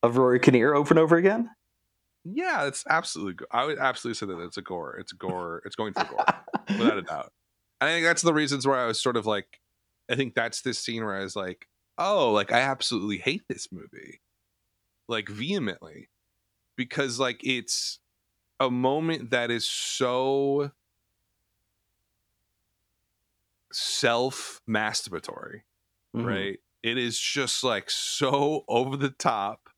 [0.04, 1.50] of Rory Kinnear over and over again
[2.26, 3.34] yeah, it's absolutely.
[3.36, 4.98] go- I would absolutely say that it's a gore.
[4.98, 5.64] It's a gore.
[5.66, 6.26] It's going for gore
[6.78, 7.32] without a doubt.
[7.80, 9.62] And I think that's the reasons where I was sort of like,
[10.12, 13.70] I think that's this scene where I was like, oh, like I absolutely hate this
[13.72, 14.20] movie,
[15.08, 16.10] like vehemently,
[16.76, 18.00] because like it's
[18.60, 20.72] a moment that is so
[23.72, 25.62] self masturbatory
[26.16, 26.26] Mhm.
[26.26, 26.60] right?
[26.84, 29.70] It is just like so over the top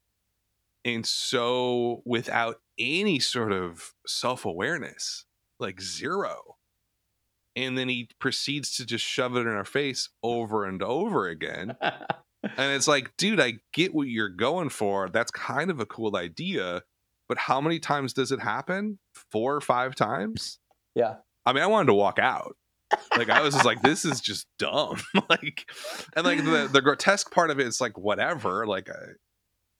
[0.83, 5.25] and so without any sort of self awareness,
[5.59, 6.57] like zero.
[7.55, 11.75] And then he proceeds to just shove it in our face over and over again.
[12.43, 15.09] And it's like, dude, I get what you're going for.
[15.09, 16.81] That's kind of a cool idea.
[17.29, 18.97] But how many times does it happen?
[19.31, 20.59] Four or five times?
[20.95, 21.15] yeah
[21.45, 22.55] I mean, I wanted to walk out.
[23.17, 25.01] Like I was just like, this is just dumb.
[25.29, 25.65] like,
[26.15, 28.67] and like the the grotesque part of it is like whatever.
[28.67, 28.89] Like,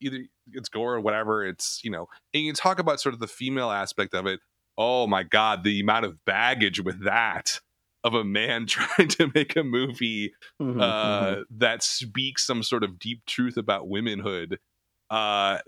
[0.02, 0.20] either
[0.54, 1.46] it's gore or whatever.
[1.46, 4.40] It's you know, and you talk about sort of the female aspect of it.
[4.78, 7.60] Oh my god, the amount of baggage with that
[8.04, 11.44] of a man trying to make a movie Mhm, uh, mhm.
[11.52, 14.60] that speaks some sort of deep truth about womanhood.
[15.10, 15.60] Uh,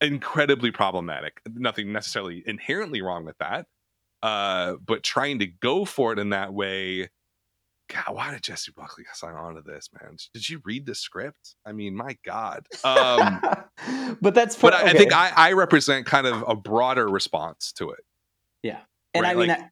[0.00, 1.40] incredibly problematic.
[1.48, 3.66] Nothing necessarily inherently wrong with that.
[4.22, 7.08] Uh, but trying to go for it in that way,
[7.88, 10.16] God, why did Jessie Buckley sign on to this, man?
[10.32, 11.56] Did you read the script?
[11.66, 12.66] I mean, my God.
[12.82, 13.40] Um,
[14.22, 15.12] but that's but I, I think.
[15.12, 18.00] I, I represent kind of a broader response to it.
[18.62, 18.80] Yeah,
[19.12, 19.70] and right, I mean, like-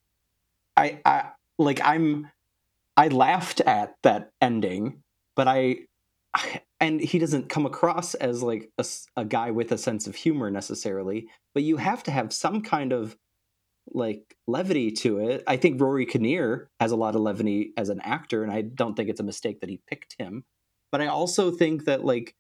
[0.77, 1.25] I, I,
[1.59, 2.31] like, I'm,
[2.97, 5.03] I laughed at that ending,
[5.37, 5.81] but I,
[6.81, 8.71] and he doesn't come across as like
[9.17, 12.93] a guy with a sense of humor necessarily, but you have to have some kind
[12.93, 13.17] of
[13.91, 15.43] like levity to it.
[15.47, 18.95] I think Rory Kinnear has a lot of levity as an actor, and I don't
[18.95, 20.45] think it's a mistake that he picked him.
[20.91, 22.35] But I also think that like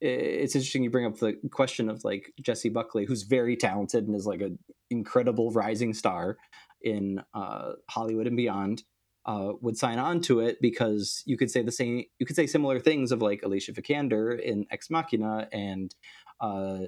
[0.00, 4.14] it's interesting you bring up the question of like Jessie Buckley, who's very talented and
[4.14, 4.58] is like an
[4.90, 6.36] incredible rising star
[6.82, 8.84] in uh, Hollywood and beyond.
[9.26, 12.04] Uh, would sign on to it because you could say the same.
[12.18, 15.94] You could say similar things of like Alicia Vikander in Ex Machina and
[16.42, 16.80] uh,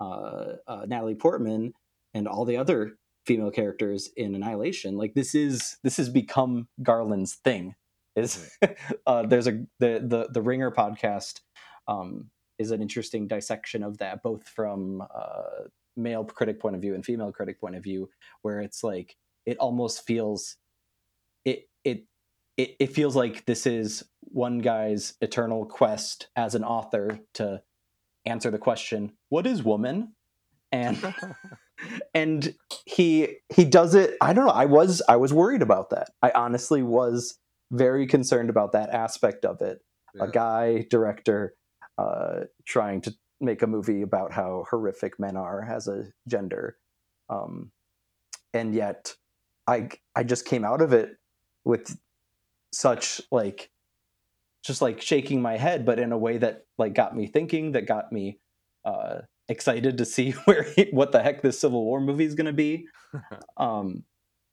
[0.00, 1.74] uh, uh, Natalie Portman
[2.14, 2.96] and all the other
[3.26, 4.96] female characters in Annihilation.
[4.96, 7.74] Like this is this has become Garland's thing.
[8.14, 8.56] Is
[9.06, 11.40] uh, there's a the the the Ringer podcast
[11.88, 15.64] um, is an interesting dissection of that, both from uh,
[15.96, 18.08] male critic point of view and female critic point of view,
[18.42, 20.56] where it's like it almost feels
[21.44, 22.04] it it
[22.56, 27.62] it, it feels like this is one guy's eternal quest as an author to
[28.24, 30.12] answer the question what is woman
[30.72, 31.14] and
[32.14, 32.54] and
[32.86, 36.10] he he does it i don't know i was i was worried about that.
[36.22, 37.38] I honestly was
[37.72, 39.80] very concerned about that aspect of it.
[40.14, 40.24] Yeah.
[40.24, 41.54] a guy director
[41.98, 46.78] uh trying to make a movie about how horrific men are as a gender.
[47.28, 47.72] Um
[48.54, 49.14] and yet
[49.66, 51.16] i i just came out of it
[51.64, 51.98] with
[52.72, 53.70] such like
[54.64, 57.86] just like shaking my head but in a way that like got me thinking that
[57.86, 58.38] got me
[58.84, 59.18] uh
[59.48, 62.52] excited to see where he, what the heck this civil war movie is going to
[62.52, 62.86] be.
[63.56, 64.04] Um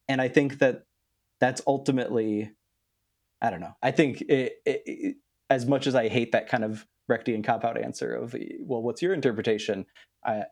[0.08, 0.84] and i think that
[1.40, 2.52] that's ultimately
[3.42, 3.74] i don't know.
[3.82, 5.16] I think it, it, it,
[5.50, 9.02] as much as i hate that kind of Brechtian cop out answer of well what's
[9.02, 9.84] your interpretation?
[10.24, 10.44] I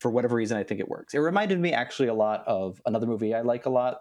[0.00, 1.12] for whatever reason i think it works.
[1.12, 3.98] It reminded me actually a lot of another movie i like a lot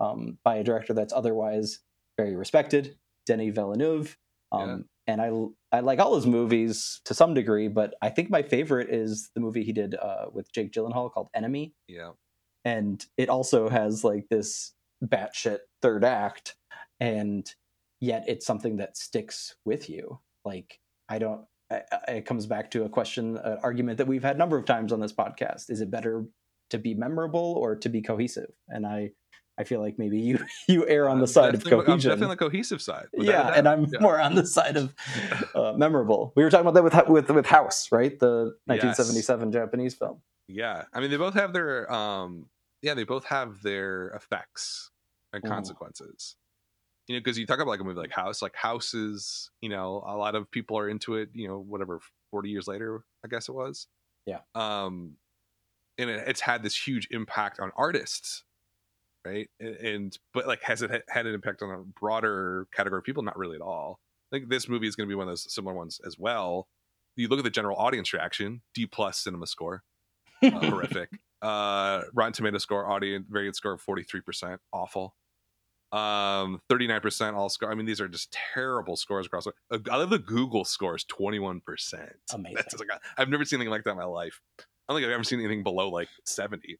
[0.00, 1.80] um, by a director that's otherwise
[2.16, 2.96] very respected
[3.26, 4.16] denis villeneuve.
[4.52, 5.30] Um, and I
[5.76, 9.40] I like all his movies to some degree, but I think my favorite is the
[9.40, 12.12] movie he did uh, with Jake Gyllenhaal called Enemy, Yeah.
[12.64, 14.72] and it also has like this
[15.04, 16.56] batshit third act,
[17.00, 17.52] and
[18.00, 20.20] yet it's something that sticks with you.
[20.44, 24.22] Like I don't I, I- it comes back to a question, an argument that we've
[24.22, 25.70] had a number of times on this podcast.
[25.70, 26.24] Is it better
[26.70, 28.50] to be memorable or to be cohesive?
[28.68, 29.10] And I,
[29.58, 32.24] I feel like maybe you you err on the I'm side of definitely- I'm definitely
[32.24, 33.06] on the cohesive side.
[33.14, 34.00] yeah, and I'm Yeah.
[34.00, 34.94] more on the side of
[35.54, 36.32] uh, memorable.
[36.36, 38.18] We were talking about that with with with House, right?
[38.18, 40.20] The 1977 Japanese film.
[40.48, 42.48] Yeah, I mean they both have their um
[42.82, 44.90] yeah they both have their effects
[45.32, 45.48] and Mhm.
[45.48, 46.36] consequences.
[47.08, 49.68] You know, because you talk about like a movie like House, like House is you
[49.68, 51.30] know a lot of people are into it.
[51.34, 52.00] You know, whatever
[52.30, 53.86] forty years later, I guess it was.
[54.26, 54.40] Yeah.
[54.56, 55.12] Um,
[55.98, 58.42] and it, it's had this huge impact on artists,
[59.26, 59.50] right?
[59.60, 63.22] And, and but like has it had an impact on a broader category of people?
[63.22, 64.00] Not really at all.
[64.32, 66.68] I think this movie is going to be one of those similar ones as well.
[67.16, 69.80] You look at the general audience reaction, D plus CinemaScore
[70.42, 71.10] uh, horrific.
[71.42, 75.14] Uh, Rotten Tomato score, audience good score of forty three percent, awful.
[75.92, 77.70] Um, thirty nine percent all score.
[77.70, 79.46] I mean, these are just terrible scores across.
[79.46, 82.12] Uh, I love the Google scores, twenty one percent.
[82.32, 82.56] Amazing.
[82.56, 84.40] That's like I've never seen anything like that in my life.
[84.58, 86.78] I don't think I've ever seen anything below like seventy.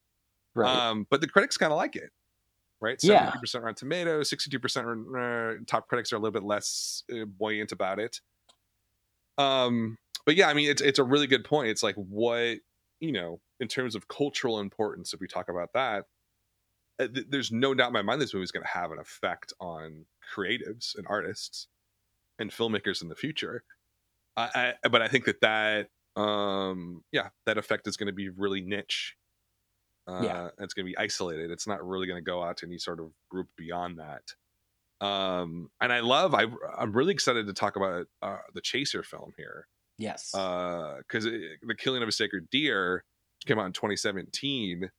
[0.55, 0.75] Right.
[0.75, 2.11] Um, but the critics kind of like it,
[2.81, 2.99] right?
[3.03, 3.27] Yeah.
[3.27, 7.03] Seventy percent Rotten Tomatoes, sixty two percent uh, top critics are a little bit less
[7.13, 8.21] uh, buoyant about it.
[9.39, 11.69] Um, but yeah, I mean, it's it's a really good point.
[11.69, 12.59] It's like what
[13.01, 15.13] you know in terms of cultural importance.
[15.13, 16.05] If we talk about that,
[16.99, 18.99] uh, th- there's no doubt in my mind this movie is going to have an
[18.99, 21.69] effect on creatives and artists
[22.39, 23.65] and filmmakers in the future.
[24.37, 25.89] I, I but I think that that
[26.21, 29.17] um yeah that effect is going to be really niche
[30.07, 30.43] uh, Yeah.
[30.43, 31.51] and it's going to be isolated.
[31.51, 34.23] It's not really going to go out to any sort of group beyond that.
[35.05, 36.35] Um, and I love.
[36.35, 36.47] I
[36.79, 39.67] I'm really excited to talk about uh, the Chaser film here
[39.99, 40.31] yes.
[40.33, 43.05] because the Killing of a Sacred Deer
[43.45, 44.91] came out in 2017.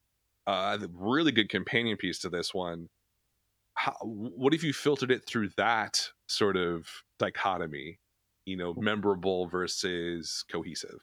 [0.45, 2.89] Uh, the really good companion piece to this one.
[3.73, 6.87] How, what if you filtered it through that sort of
[7.19, 7.99] dichotomy?
[8.45, 10.99] You know, memorable versus cohesive.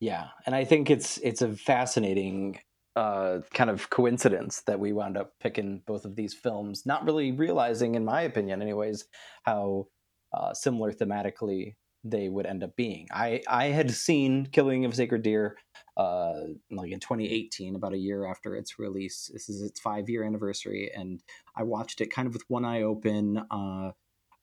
[0.00, 2.58] Yeah, and I think it's it's a fascinating
[2.96, 7.32] uh, kind of coincidence that we wound up picking both of these films, not really
[7.32, 9.06] realizing, in my opinion, anyways,
[9.44, 9.86] how
[10.32, 11.74] uh, similar thematically
[12.04, 13.06] they would end up being.
[13.12, 15.56] I I had seen Killing of Sacred Deer
[15.96, 16.32] uh,
[16.70, 19.30] like in 2018, about a year after its release.
[19.32, 21.22] This is its five year anniversary, and
[21.56, 23.92] I watched it kind of with one eye open, uh,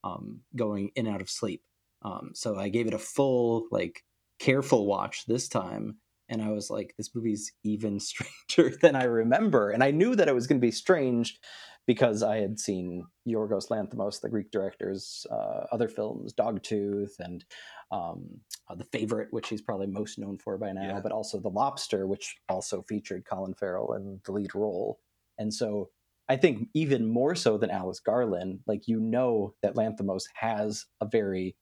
[0.04, 1.62] um, going in and out of sleep.
[2.02, 4.04] Um, so I gave it a full like
[4.38, 5.96] careful watch this time
[6.30, 10.28] and i was like this movie's even stranger than i remember and i knew that
[10.28, 11.38] it was going to be strange
[11.86, 17.44] because i had seen yorgos lanthimos the greek director's uh, other films dogtooth and
[17.92, 18.24] um,
[18.68, 21.00] uh, the favorite which he's probably most known for by now Yeah.
[21.00, 25.00] but also the lobster which also featured colin farrell in the lead role
[25.38, 25.90] and so
[26.28, 31.06] i think even more so than alex garland like you know that lanthimos has a
[31.06, 31.56] very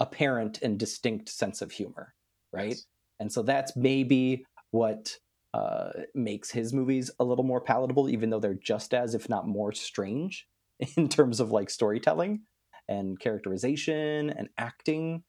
[0.00, 2.14] apparent and distinct sense of humor
[2.52, 2.84] right Yes.
[3.20, 5.16] And so that's maybe what
[5.54, 9.48] uh, makes his movies a little more palatable even though they're just as if not
[9.48, 10.46] more strange
[10.96, 12.40] in terms of like storytelling
[12.88, 15.22] and characterization and acting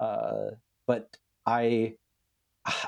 [0.00, 0.50] uh,
[0.86, 1.16] but
[1.46, 1.94] i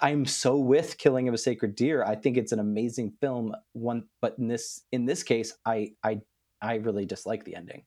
[0.01, 4.05] i'm so with killing of a sacred deer i think it's an amazing film one
[4.23, 6.19] but in this in this case i i
[6.63, 7.85] i really dislike the ending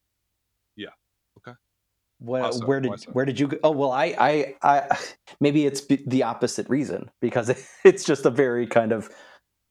[0.76, 0.90] Yeah.
[1.40, 1.58] Okay.
[2.20, 2.66] Where, Why so?
[2.66, 3.12] where did so?
[3.12, 3.58] where did you go?
[3.64, 4.98] Oh well, I I, I
[5.40, 7.50] maybe it's the opposite reason because
[7.86, 9.10] it's just a very kind of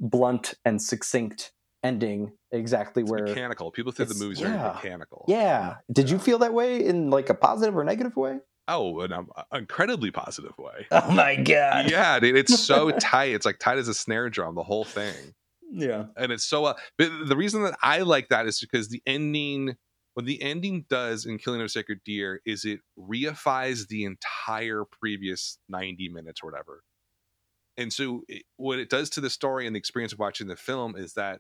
[0.01, 2.33] blunt and succinct ending.
[2.51, 3.71] Exactly It's where mechanical.
[3.71, 4.49] People think the movie's yeah.
[4.49, 5.25] very mechanical.
[5.29, 5.77] yeah.
[5.93, 8.39] Did you feel that way in like a positive or negative way?
[8.67, 10.87] Oh, in an incredibly positive way.
[10.91, 11.91] Oh my god.
[11.91, 13.33] yeah, dude, it's so tight.
[13.35, 14.55] It's like tight as a snare drum.
[14.55, 15.35] The whole thing.
[15.71, 16.05] Yeah.
[16.17, 19.77] and it's so uh, but the reason that i like that is because the ending
[20.19, 24.83] what the ending does in killing of a sacred deer is it reifies the entire
[24.85, 26.83] previous 90 minutes or whatever.
[27.77, 30.57] And so it, what it does to the story and the experience of watching the
[30.57, 31.39] film is that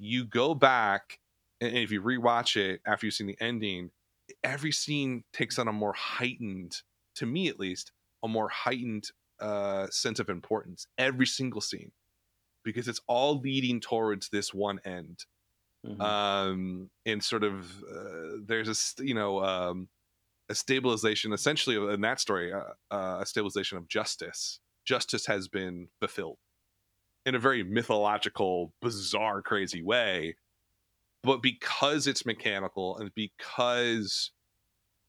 [0.00, 1.20] you go back
[1.60, 3.92] and if you rewatch it after you've seen the ending
[4.42, 6.74] every scene takes on a more heightened
[7.14, 7.92] to me at least
[8.24, 11.92] a more heightened uh sense of importance every single scene
[12.64, 15.24] because it's all leading towards this one end
[15.84, 16.14] Mhm.
[16.14, 19.88] um and sort of uh, there's a you know um
[20.50, 25.88] a stabilization essentially in that story uh, uh, a stabilization of justice justice has been
[26.00, 26.38] fulfilled
[27.26, 30.36] in a very mythological bizarre crazy way
[31.22, 34.32] but because it's mechanical and because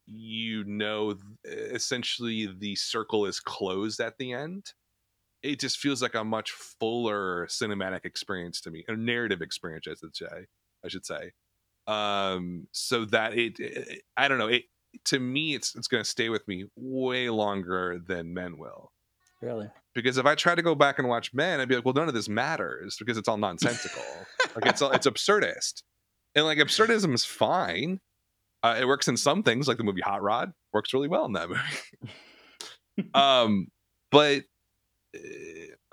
[0.08, 1.16] you know
[1.46, 4.74] essentially the circle is closed at the end
[5.44, 9.94] it just feels like a much fuller cinematic experience to me a narrative experience i
[9.96, 10.48] should say
[10.84, 11.32] i should say
[11.88, 14.64] um so that it, it i don't know it
[15.06, 18.92] to me, it's it's going to stay with me way longer than Men will.
[19.42, 19.68] Really?
[19.96, 22.08] Because if I try to go back and watch Men, I'd be like, well, none
[22.08, 24.04] of this matters because it's all nonsensical.
[24.56, 25.84] like it's all, it's absurdist,
[26.36, 28.00] and like absurdism is fine.
[28.62, 31.34] Uh, it works in some things, like the movie Hot Rod works really well in
[31.34, 33.10] that movie.
[33.14, 33.68] um,
[34.12, 34.44] but
[35.16, 35.20] uh,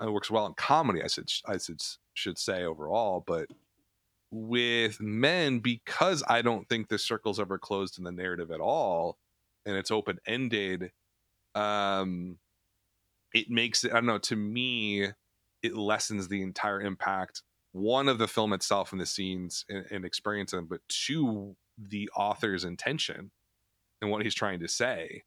[0.01, 1.01] it works well in comedy.
[1.01, 1.81] I should I should
[2.13, 3.47] should say overall, but
[4.31, 9.17] with men because I don't think the circle's ever closed in the narrative at all,
[9.65, 10.91] and it's open ended.
[11.55, 12.37] Um,
[13.33, 13.91] it makes it.
[13.91, 14.17] I don't know.
[14.19, 15.07] To me,
[15.63, 17.43] it lessens the entire impact.
[17.73, 22.09] One of the film itself and the scenes and, and experience them, but two, the
[22.15, 23.31] author's intention
[24.01, 25.23] and what he's trying to say.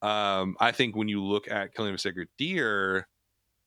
[0.00, 3.08] Um, I think when you look at Killing of a Sacred Deer,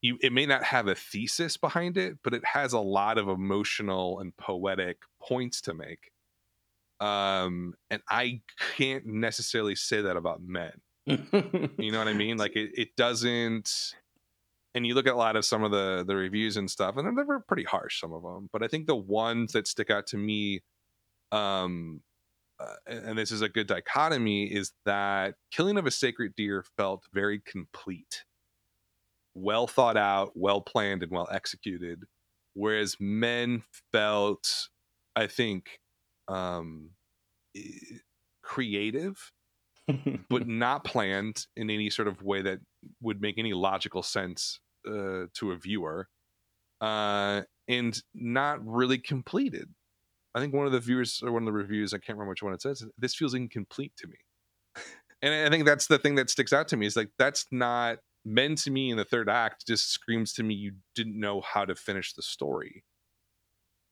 [0.01, 3.29] you it may not have a thesis behind it, but it has a lot of
[3.29, 6.11] emotional and poetic points to make.
[6.99, 8.41] Um, and I
[8.77, 10.73] can't necessarily say that about men.
[11.05, 12.37] you know what I mean?
[12.37, 13.95] Like it, it doesn't.
[14.73, 17.17] And you look at a lot of some of the the reviews and stuff, and
[17.17, 18.49] they're, they're pretty harsh, some of them.
[18.51, 20.61] But I think the ones that stick out to me,
[21.31, 22.01] um,
[22.59, 27.03] uh, and this is a good dichotomy, is that Killing of a Sacred Deer felt
[27.13, 28.23] very complete
[29.33, 32.03] well thought out, well planned, and well executed.
[32.53, 34.69] Whereas men felt,
[35.15, 35.79] I think,
[36.27, 36.91] um,
[38.41, 39.31] creative,
[40.29, 42.59] but not planned in any sort of way that
[43.01, 46.07] would make any logical sense uh, to a viewer,
[46.81, 49.69] uh, and not really completed.
[50.33, 52.43] I think one of the viewers or one of the reviews, I can't remember which
[52.43, 54.15] one it says, this feels incomplete to me.
[55.21, 57.99] and I think that's the thing that sticks out to me is like, that's not
[58.23, 61.65] men to me in the third act just screams to me you didn't know how
[61.65, 62.83] to finish the story.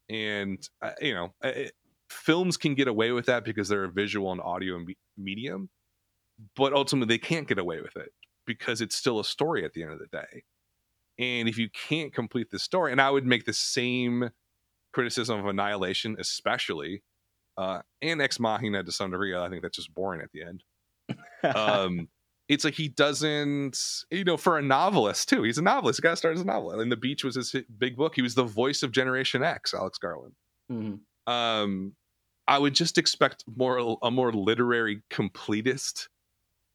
[0.10, 1.74] And uh, you know it,
[2.10, 4.84] films can get away with that because they're a visual and audio
[5.18, 5.70] medium
[6.56, 8.12] but ultimately they can't get away with it
[8.46, 10.44] because it's still a story at the end of the day.
[11.18, 14.30] And if you can't complete the story and i would make the same
[14.92, 17.04] criticism of annihilation especially
[17.58, 20.64] uh, and ex machina to some degree i think that's just boring at the end.
[21.56, 22.10] Um
[22.50, 23.80] it's like he doesn't,
[24.10, 25.44] you know, for a novelist too.
[25.44, 26.00] He's a novelist.
[26.00, 26.82] He got to start as a novelist.
[26.82, 28.16] And The Beach was his big book.
[28.16, 30.34] He was the voice of Generation X, Alex Garland.
[30.72, 31.32] Mm-hmm.
[31.32, 31.94] Um,
[32.48, 36.08] I would just expect more a more literary completist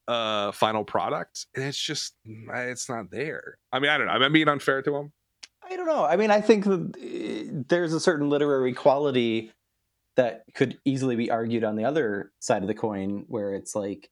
[0.07, 4.23] uh final product and it's just it's not there i mean i don't know Am
[4.23, 5.13] i'm being unfair to him
[5.65, 9.51] i don't know i mean i think eh, there's a certain literary quality
[10.17, 14.11] that could easily be argued on the other side of the coin where it's like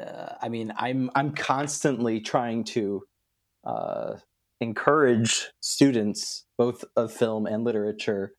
[0.00, 3.02] uh, I mean, I'm I'm constantly trying to
[3.64, 4.14] uh,
[4.60, 8.34] encourage students, both of film and literature,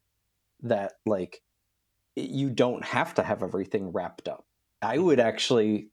[0.61, 1.41] that like
[2.15, 4.45] you don't have to have everything wrapped up.
[4.81, 5.89] I would actually,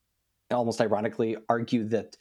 [0.50, 2.16] almost ironically, argue that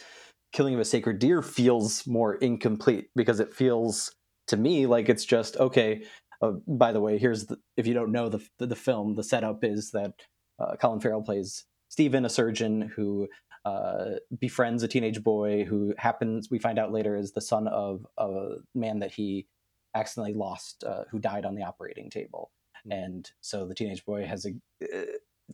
[0.53, 4.13] killing of a sacred deer feels more incomplete because it feels
[4.47, 6.03] to me like it's just okay.
[6.41, 9.23] Uh, by the way, here's the if you don't know the the, the film, the
[9.23, 10.13] setup is that
[10.59, 13.27] uh, Colin Farrell plays Stephen, a surgeon who
[13.65, 18.07] uh, befriends a teenage boy who happens, we find out later, is the son of
[18.17, 19.45] a man that he
[19.93, 22.49] accidentally lost, uh, who died on the operating table.
[22.87, 22.97] Mm-hmm.
[22.97, 25.01] And so the teenage boy has a, uh,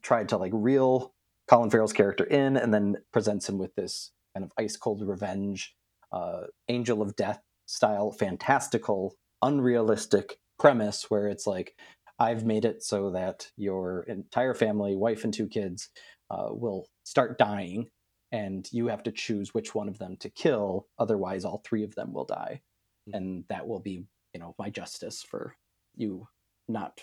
[0.04, 1.16] tried to like reel
[1.48, 5.76] Colin Farrell's character in and then presents him with this kind of ice cold revenge,
[6.12, 11.76] uh, angel of death style, fantastical, unrealistic premise where it's like,
[12.20, 15.90] I've made it so that your entire family, wife and two kids,
[16.30, 17.90] uh, will start dying,
[18.32, 20.88] and you have to choose which one of them to kill.
[21.00, 22.62] Otherwise, all three of them will die,
[23.08, 23.18] mm-hmm.
[23.18, 25.56] and that will be, you know, my justice for
[25.96, 26.28] you
[26.68, 27.02] not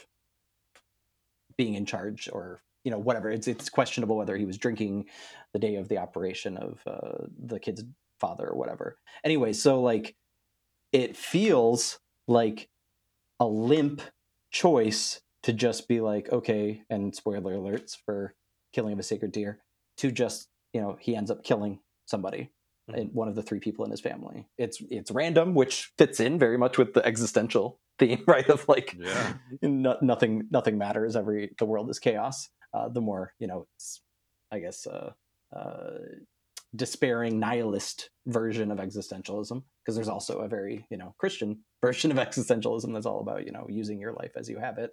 [1.56, 5.06] being in charge or you know whatever it's it's questionable whether he was drinking
[5.52, 7.84] the day of the operation of uh, the kid's
[8.20, 10.14] father or whatever anyway so like
[10.92, 12.68] it feels like
[13.40, 14.00] a limp
[14.50, 18.34] choice to just be like okay and spoiler alerts for
[18.74, 19.60] killing of a sacred deer
[19.96, 22.50] to just you know he ends up killing somebody
[22.90, 23.04] mm-hmm.
[23.16, 26.58] one of the three people in his family it's it's random which fits in very
[26.58, 29.34] much with the existential theme right of like yeah.
[29.62, 34.00] no, nothing nothing matters every the world is chaos uh, the more you know it's
[34.50, 35.12] i guess uh,
[35.56, 35.98] uh,
[36.74, 42.16] despairing nihilist version of existentialism because there's also a very you know christian version of
[42.16, 44.90] existentialism that's all about you know using your life as you have it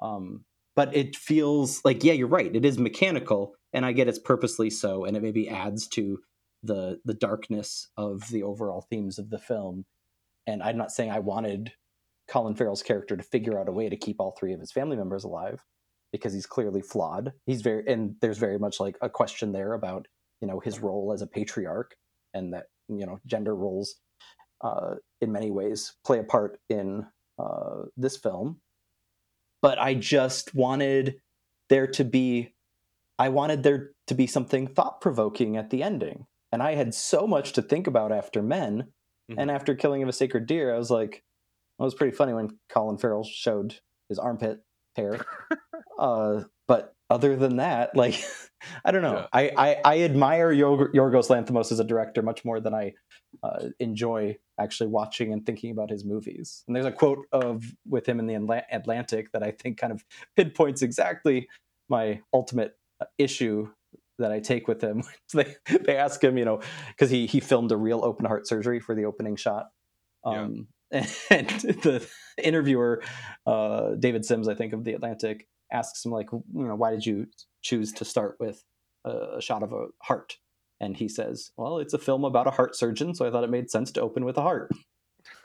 [0.00, 0.44] um,
[0.78, 4.70] but it feels like yeah you're right it is mechanical and i get it's purposely
[4.70, 6.20] so and it maybe adds to
[6.62, 9.84] the the darkness of the overall themes of the film
[10.46, 11.72] and i'm not saying i wanted
[12.28, 14.96] colin farrell's character to figure out a way to keep all three of his family
[14.96, 15.64] members alive
[16.12, 17.32] because he's clearly flawed.
[17.46, 20.06] He's very and there's very much like a question there about
[20.40, 21.96] you know his role as a patriarch
[22.34, 23.96] and that you know gender roles
[24.62, 27.06] uh, in many ways play a part in
[27.38, 28.60] uh, this film.
[29.62, 31.20] But I just wanted
[31.68, 32.54] there to be,
[33.18, 36.26] I wanted there to be something thought provoking at the ending.
[36.52, 38.92] And I had so much to think about after Men.
[39.30, 39.34] Mhm.
[39.38, 41.16] And after Killing of a Sacred Deer, I was like,
[41.78, 44.60] it was pretty funny when Colin Farrell showed his armpit
[44.96, 45.24] hair.
[45.98, 48.22] uh, but other than that, like,
[48.84, 49.14] I don't know.
[49.14, 49.26] Yeah.
[49.32, 52.92] I, I, I admire Yor- Yorgos Lanthimos as a director much more than I
[53.42, 56.64] uh, enjoy actually watching and thinking about his movies.
[56.66, 59.92] And there's a quote of with him in the Atla- Atlantic that I think kind
[59.92, 60.04] of
[60.36, 61.48] pinpoints exactly
[61.88, 63.68] my ultimate uh, issue
[64.18, 65.02] that I take with him.
[65.28, 68.46] So they they ask him, you know, because he he filmed a real open heart
[68.46, 69.68] surgery for the opening shot.
[70.26, 70.42] Yeah.
[70.42, 72.06] Um, and the
[72.42, 73.02] interviewer,
[73.46, 77.04] uh, David Sims, I think of the Atlantic, asks him like, you know, why did
[77.04, 77.26] you
[77.62, 78.64] choose to start with
[79.04, 80.38] a, shot of a heart?
[80.80, 83.50] And he says, well, it's a film about a heart surgeon, so I thought it
[83.50, 84.70] made sense to open with a heart.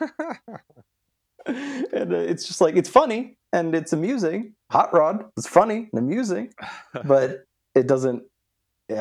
[1.46, 4.54] and uh, it's just like it's funny and it's amusing.
[4.70, 6.52] Hot Rod was funny and amusing,
[7.04, 7.44] but
[7.74, 8.22] it doesn't.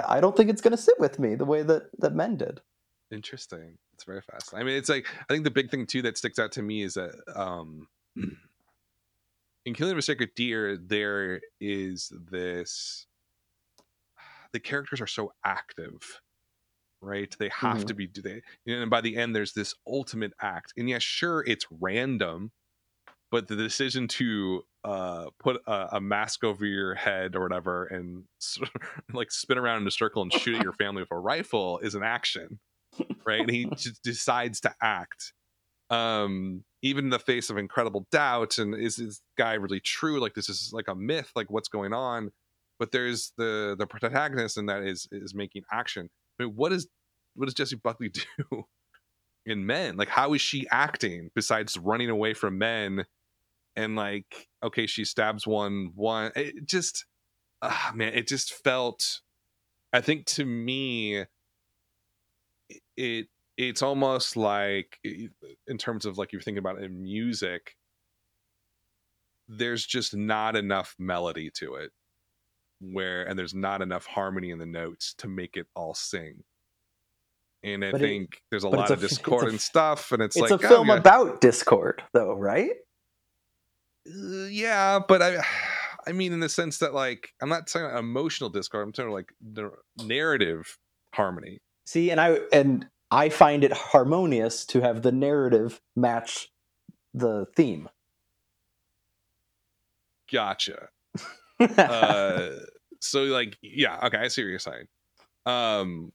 [0.08, 2.62] I don't think it's going to sit with me the way that that men did.
[3.12, 3.78] Interesting.
[3.94, 4.66] It's very fascinating.
[4.66, 6.84] I mean, it's like I think the big thing too that sticks out to me
[6.84, 7.88] is that um
[9.66, 13.08] in Killing of a Sacred Deer, there is this
[14.52, 16.22] the characters are so active,
[17.02, 17.36] right?
[17.40, 17.88] They have Mhm.
[17.88, 20.74] to be do they and by the end there's this ultimate act.
[20.78, 22.52] And yes, sure, it's random,
[23.32, 28.26] but the decision to uh put a, a mask over your head or whatever and
[29.14, 31.96] like spin around in a circle and shoot at your family with a rifle is
[31.96, 32.60] an action
[33.26, 35.34] right and he just decides to act
[35.90, 40.20] um even in the face of incredible doubt and is this guy really true?
[40.20, 42.32] Like this is like a myth like what's going on?
[42.78, 46.10] But there's the the protagonist and that is is making action.
[46.40, 46.88] I mean what is
[47.36, 48.10] what does jessie buckley
[48.50, 48.66] do
[49.46, 49.96] in men?
[49.96, 53.06] Like how is she acting besides running away from men
[53.76, 57.06] and like okay she stabs one one it just
[57.62, 59.22] ah man it just felt
[59.92, 61.26] i think to me
[62.98, 63.28] it
[63.58, 67.76] it's almost like in terms of like you're thinking about it in music
[69.48, 71.92] there's just not enough melody to it
[72.80, 76.44] where and there's not enough harmony in the notes to make it all sing
[77.64, 80.22] and i But it- think there's a lot of a discord f- and stuff and
[80.22, 80.96] it's, It's, like a oh, film yeah.
[80.98, 82.72] about discord, though, right?
[84.06, 85.38] Uh, yeah, but I,
[86.08, 88.86] I mean, in the sense that like I'm not talking about emotional discord.
[88.86, 89.72] I'm talking like the
[90.04, 90.78] narrative
[91.14, 91.62] harmony.
[91.86, 96.52] See, and I and I find it harmonious to have the narrative match
[97.14, 97.90] the theme.
[100.32, 100.90] Gotcha.
[101.60, 102.50] Uh,
[103.00, 104.88] so like, yeah, okay, I see what you're saying.
[105.46, 106.12] Um,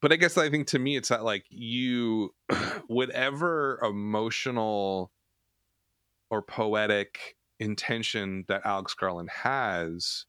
[0.00, 2.32] but I guess I think to me it's that like you,
[2.86, 5.10] whatever emotional
[6.30, 10.24] or poetic intention that Alex Garland has.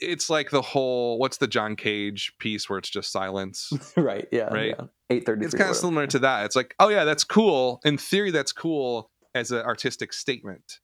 [0.00, 3.72] It's like the whole what's the John Cage piece where it's just silence.
[3.96, 4.26] right.
[4.32, 4.52] Yeah.
[4.52, 4.74] Right.
[4.78, 4.86] Yeah.
[5.10, 5.44] Eight thirty.
[5.44, 6.44] it's kind of similar to that.
[6.46, 7.80] It's like, oh yeah, that's cool.
[7.84, 10.80] In theory, that's cool as an artistic statement.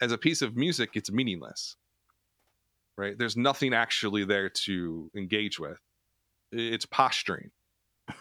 [0.00, 1.76] As a piece of music, it's meaningless.
[2.98, 3.16] Right?
[3.18, 5.78] There's nothing actually there to engage with.
[6.50, 7.50] It's posturing.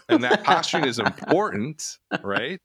[0.07, 0.99] And that posturing is
[1.32, 2.59] important, right?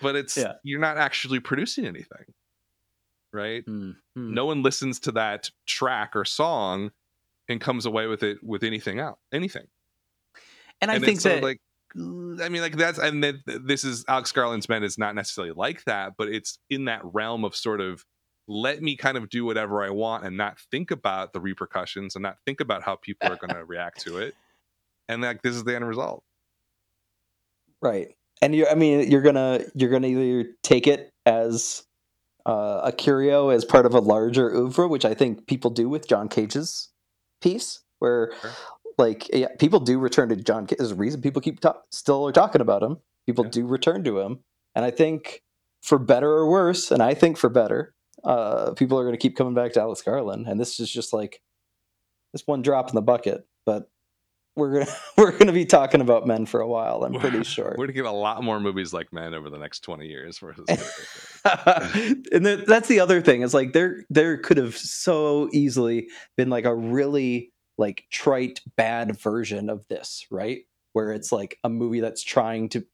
[0.00, 0.52] But it's Yeah.
[0.62, 2.24] you're not actually producing anything.
[3.32, 3.64] Right?
[3.66, 4.30] Mm, mm.
[4.30, 6.92] No one listens to that track or song
[7.48, 9.18] and comes away with it with anything out.
[9.32, 9.66] Anything
[10.80, 11.60] and I and think that of like
[11.96, 15.84] I mean, like that's and then this is Alex Garland's Men is not necessarily like
[15.84, 18.04] that, but it's in that realm of sort of
[18.46, 22.22] let me kind of do whatever I want and not think about the repercussions and
[22.22, 24.34] not think about how people are going to react to it.
[25.08, 26.22] And like this is the end result.
[27.80, 28.08] right,
[28.42, 28.66] and you.
[28.70, 31.84] I mean, you're gonna you're gonna either take it as
[32.48, 36.08] uh, a curio as part of a larger oeuvre, which I think people do with
[36.08, 36.88] John Cage's
[37.42, 38.50] piece, where Sure.
[38.98, 40.78] like yeah, people do return to John Cage.
[40.78, 42.98] There's a reason people keep ta- still talking about him.
[43.26, 43.50] People Yeah.
[43.52, 44.40] do return to him,
[44.74, 45.42] and I think
[45.82, 47.94] for better or worse, and I think for better,
[48.24, 51.12] uh, people are going to keep coming back to Alex Garland, and this is just
[51.12, 51.40] like
[52.32, 53.46] this one drop in the bucket.
[53.66, 53.90] But
[54.58, 57.04] we're gonna we're gonna be talking about men for a while.
[57.04, 57.74] I'm pretty sure.
[57.78, 60.42] We're gonna get a lot more movies like Men over the next twenty years.
[62.32, 63.42] And that's the other thing.
[63.42, 69.18] Is like there there could have so easily been like a really like trite bad
[69.18, 70.62] version of this, right?
[70.92, 72.84] Where it's like a movie that's trying to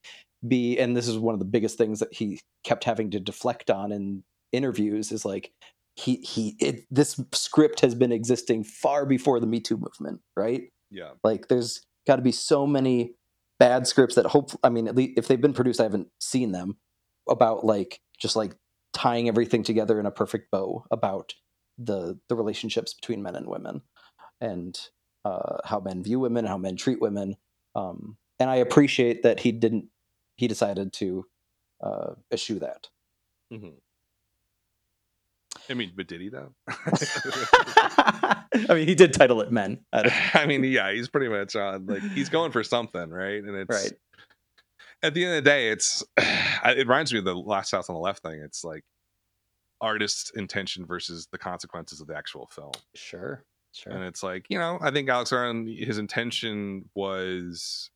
[0.47, 3.71] be and this is one of the biggest things that he kept having to deflect
[3.71, 5.51] on in interviews is like
[5.95, 10.69] he he it, this script has been existing far before the Me Too movement, right?
[10.95, 11.11] Yeah.
[11.23, 13.15] Like there's got to be so many
[13.59, 16.51] bad scripts that hope I mean at least if they've been produced I haven't seen
[16.51, 16.77] them
[17.29, 18.55] about like just like
[18.93, 21.33] tying everything together in a perfect bow about
[21.77, 23.81] the the relationships between men and women
[24.41, 24.79] and
[25.25, 27.35] uh, how men view women, and how men treat women.
[27.75, 29.87] Um, and I appreciate that he didn't
[30.37, 31.25] he decided to
[31.83, 32.87] uh, eschew that.
[33.51, 33.69] hmm
[35.69, 36.53] I mean, but did he though?
[36.69, 39.79] I mean, he did title it Men.
[39.91, 43.43] I I mean, yeah, he's pretty much on like he's going for something, right?
[43.43, 43.93] And it's Right.
[45.03, 47.95] at the end of the day, it's it reminds me of the last house on
[47.95, 48.41] the left thing.
[48.43, 48.83] It's like
[49.81, 52.71] artist's intention versus the consequences of the actual film.
[52.95, 53.43] Sure.
[53.73, 53.91] Sure.
[53.91, 57.89] And it's like, you know, I think Alex Garland, his intention was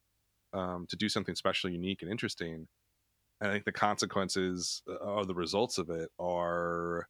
[0.51, 2.67] um, to do something special, unique, and interesting.
[3.39, 7.07] And I think the consequences uh, or the results of it are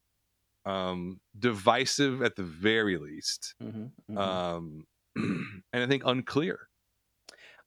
[0.66, 4.18] um, divisive at the very least, Mhm, mhm.
[4.18, 4.86] um,
[5.16, 6.68] and I think unclear.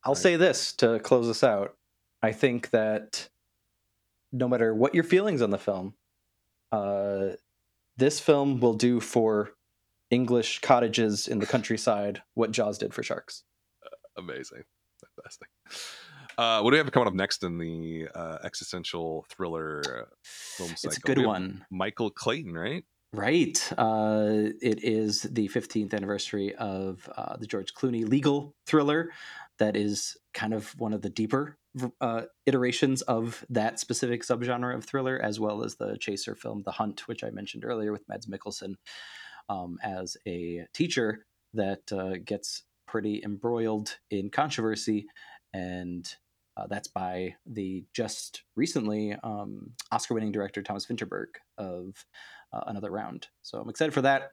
[0.03, 0.21] I'll right.
[0.21, 1.75] say this to close us out.
[2.21, 3.29] I think that
[4.31, 5.95] no matter what your feelings on the film,
[6.71, 7.29] uh,
[7.97, 9.51] this film will do for
[10.09, 13.43] English cottages in the countryside what Jaws did for sharks.
[14.17, 14.63] Amazing,
[15.15, 15.49] fantastic.
[16.38, 20.69] Uh, what do we have coming up next in the uh, existential thriller uh, film
[20.69, 20.89] cycle?
[20.89, 21.65] It's a good one.
[21.69, 22.84] Michael Clayton, right?
[23.13, 23.71] Right.
[23.77, 29.11] Uh, it is the 15th anniversary of uh, the George Clooney legal thriller
[29.59, 31.57] that is kind of one of the deeper
[32.01, 36.71] uh, iterations of that specific subgenre of thriller, as well as the chaser film The
[36.71, 38.75] Hunt, which I mentioned earlier with Mads Mikkelsen
[39.47, 45.05] um, as a teacher that uh, gets pretty embroiled in controversy.
[45.53, 46.11] And
[46.57, 51.27] uh, that's by the just recently um, Oscar winning director Thomas Vinterberg
[51.57, 52.05] of
[52.53, 53.27] uh, Another Round.
[53.41, 54.31] So I'm excited for that.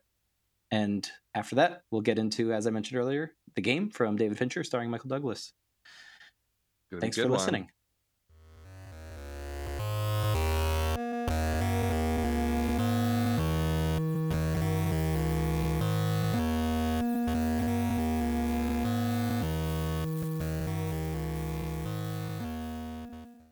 [0.71, 4.63] And after that, we'll get into, as I mentioned earlier, The Game from David Fincher
[4.63, 5.53] starring Michael Douglas.
[6.93, 7.39] A Thanks good for one.
[7.39, 7.69] listening.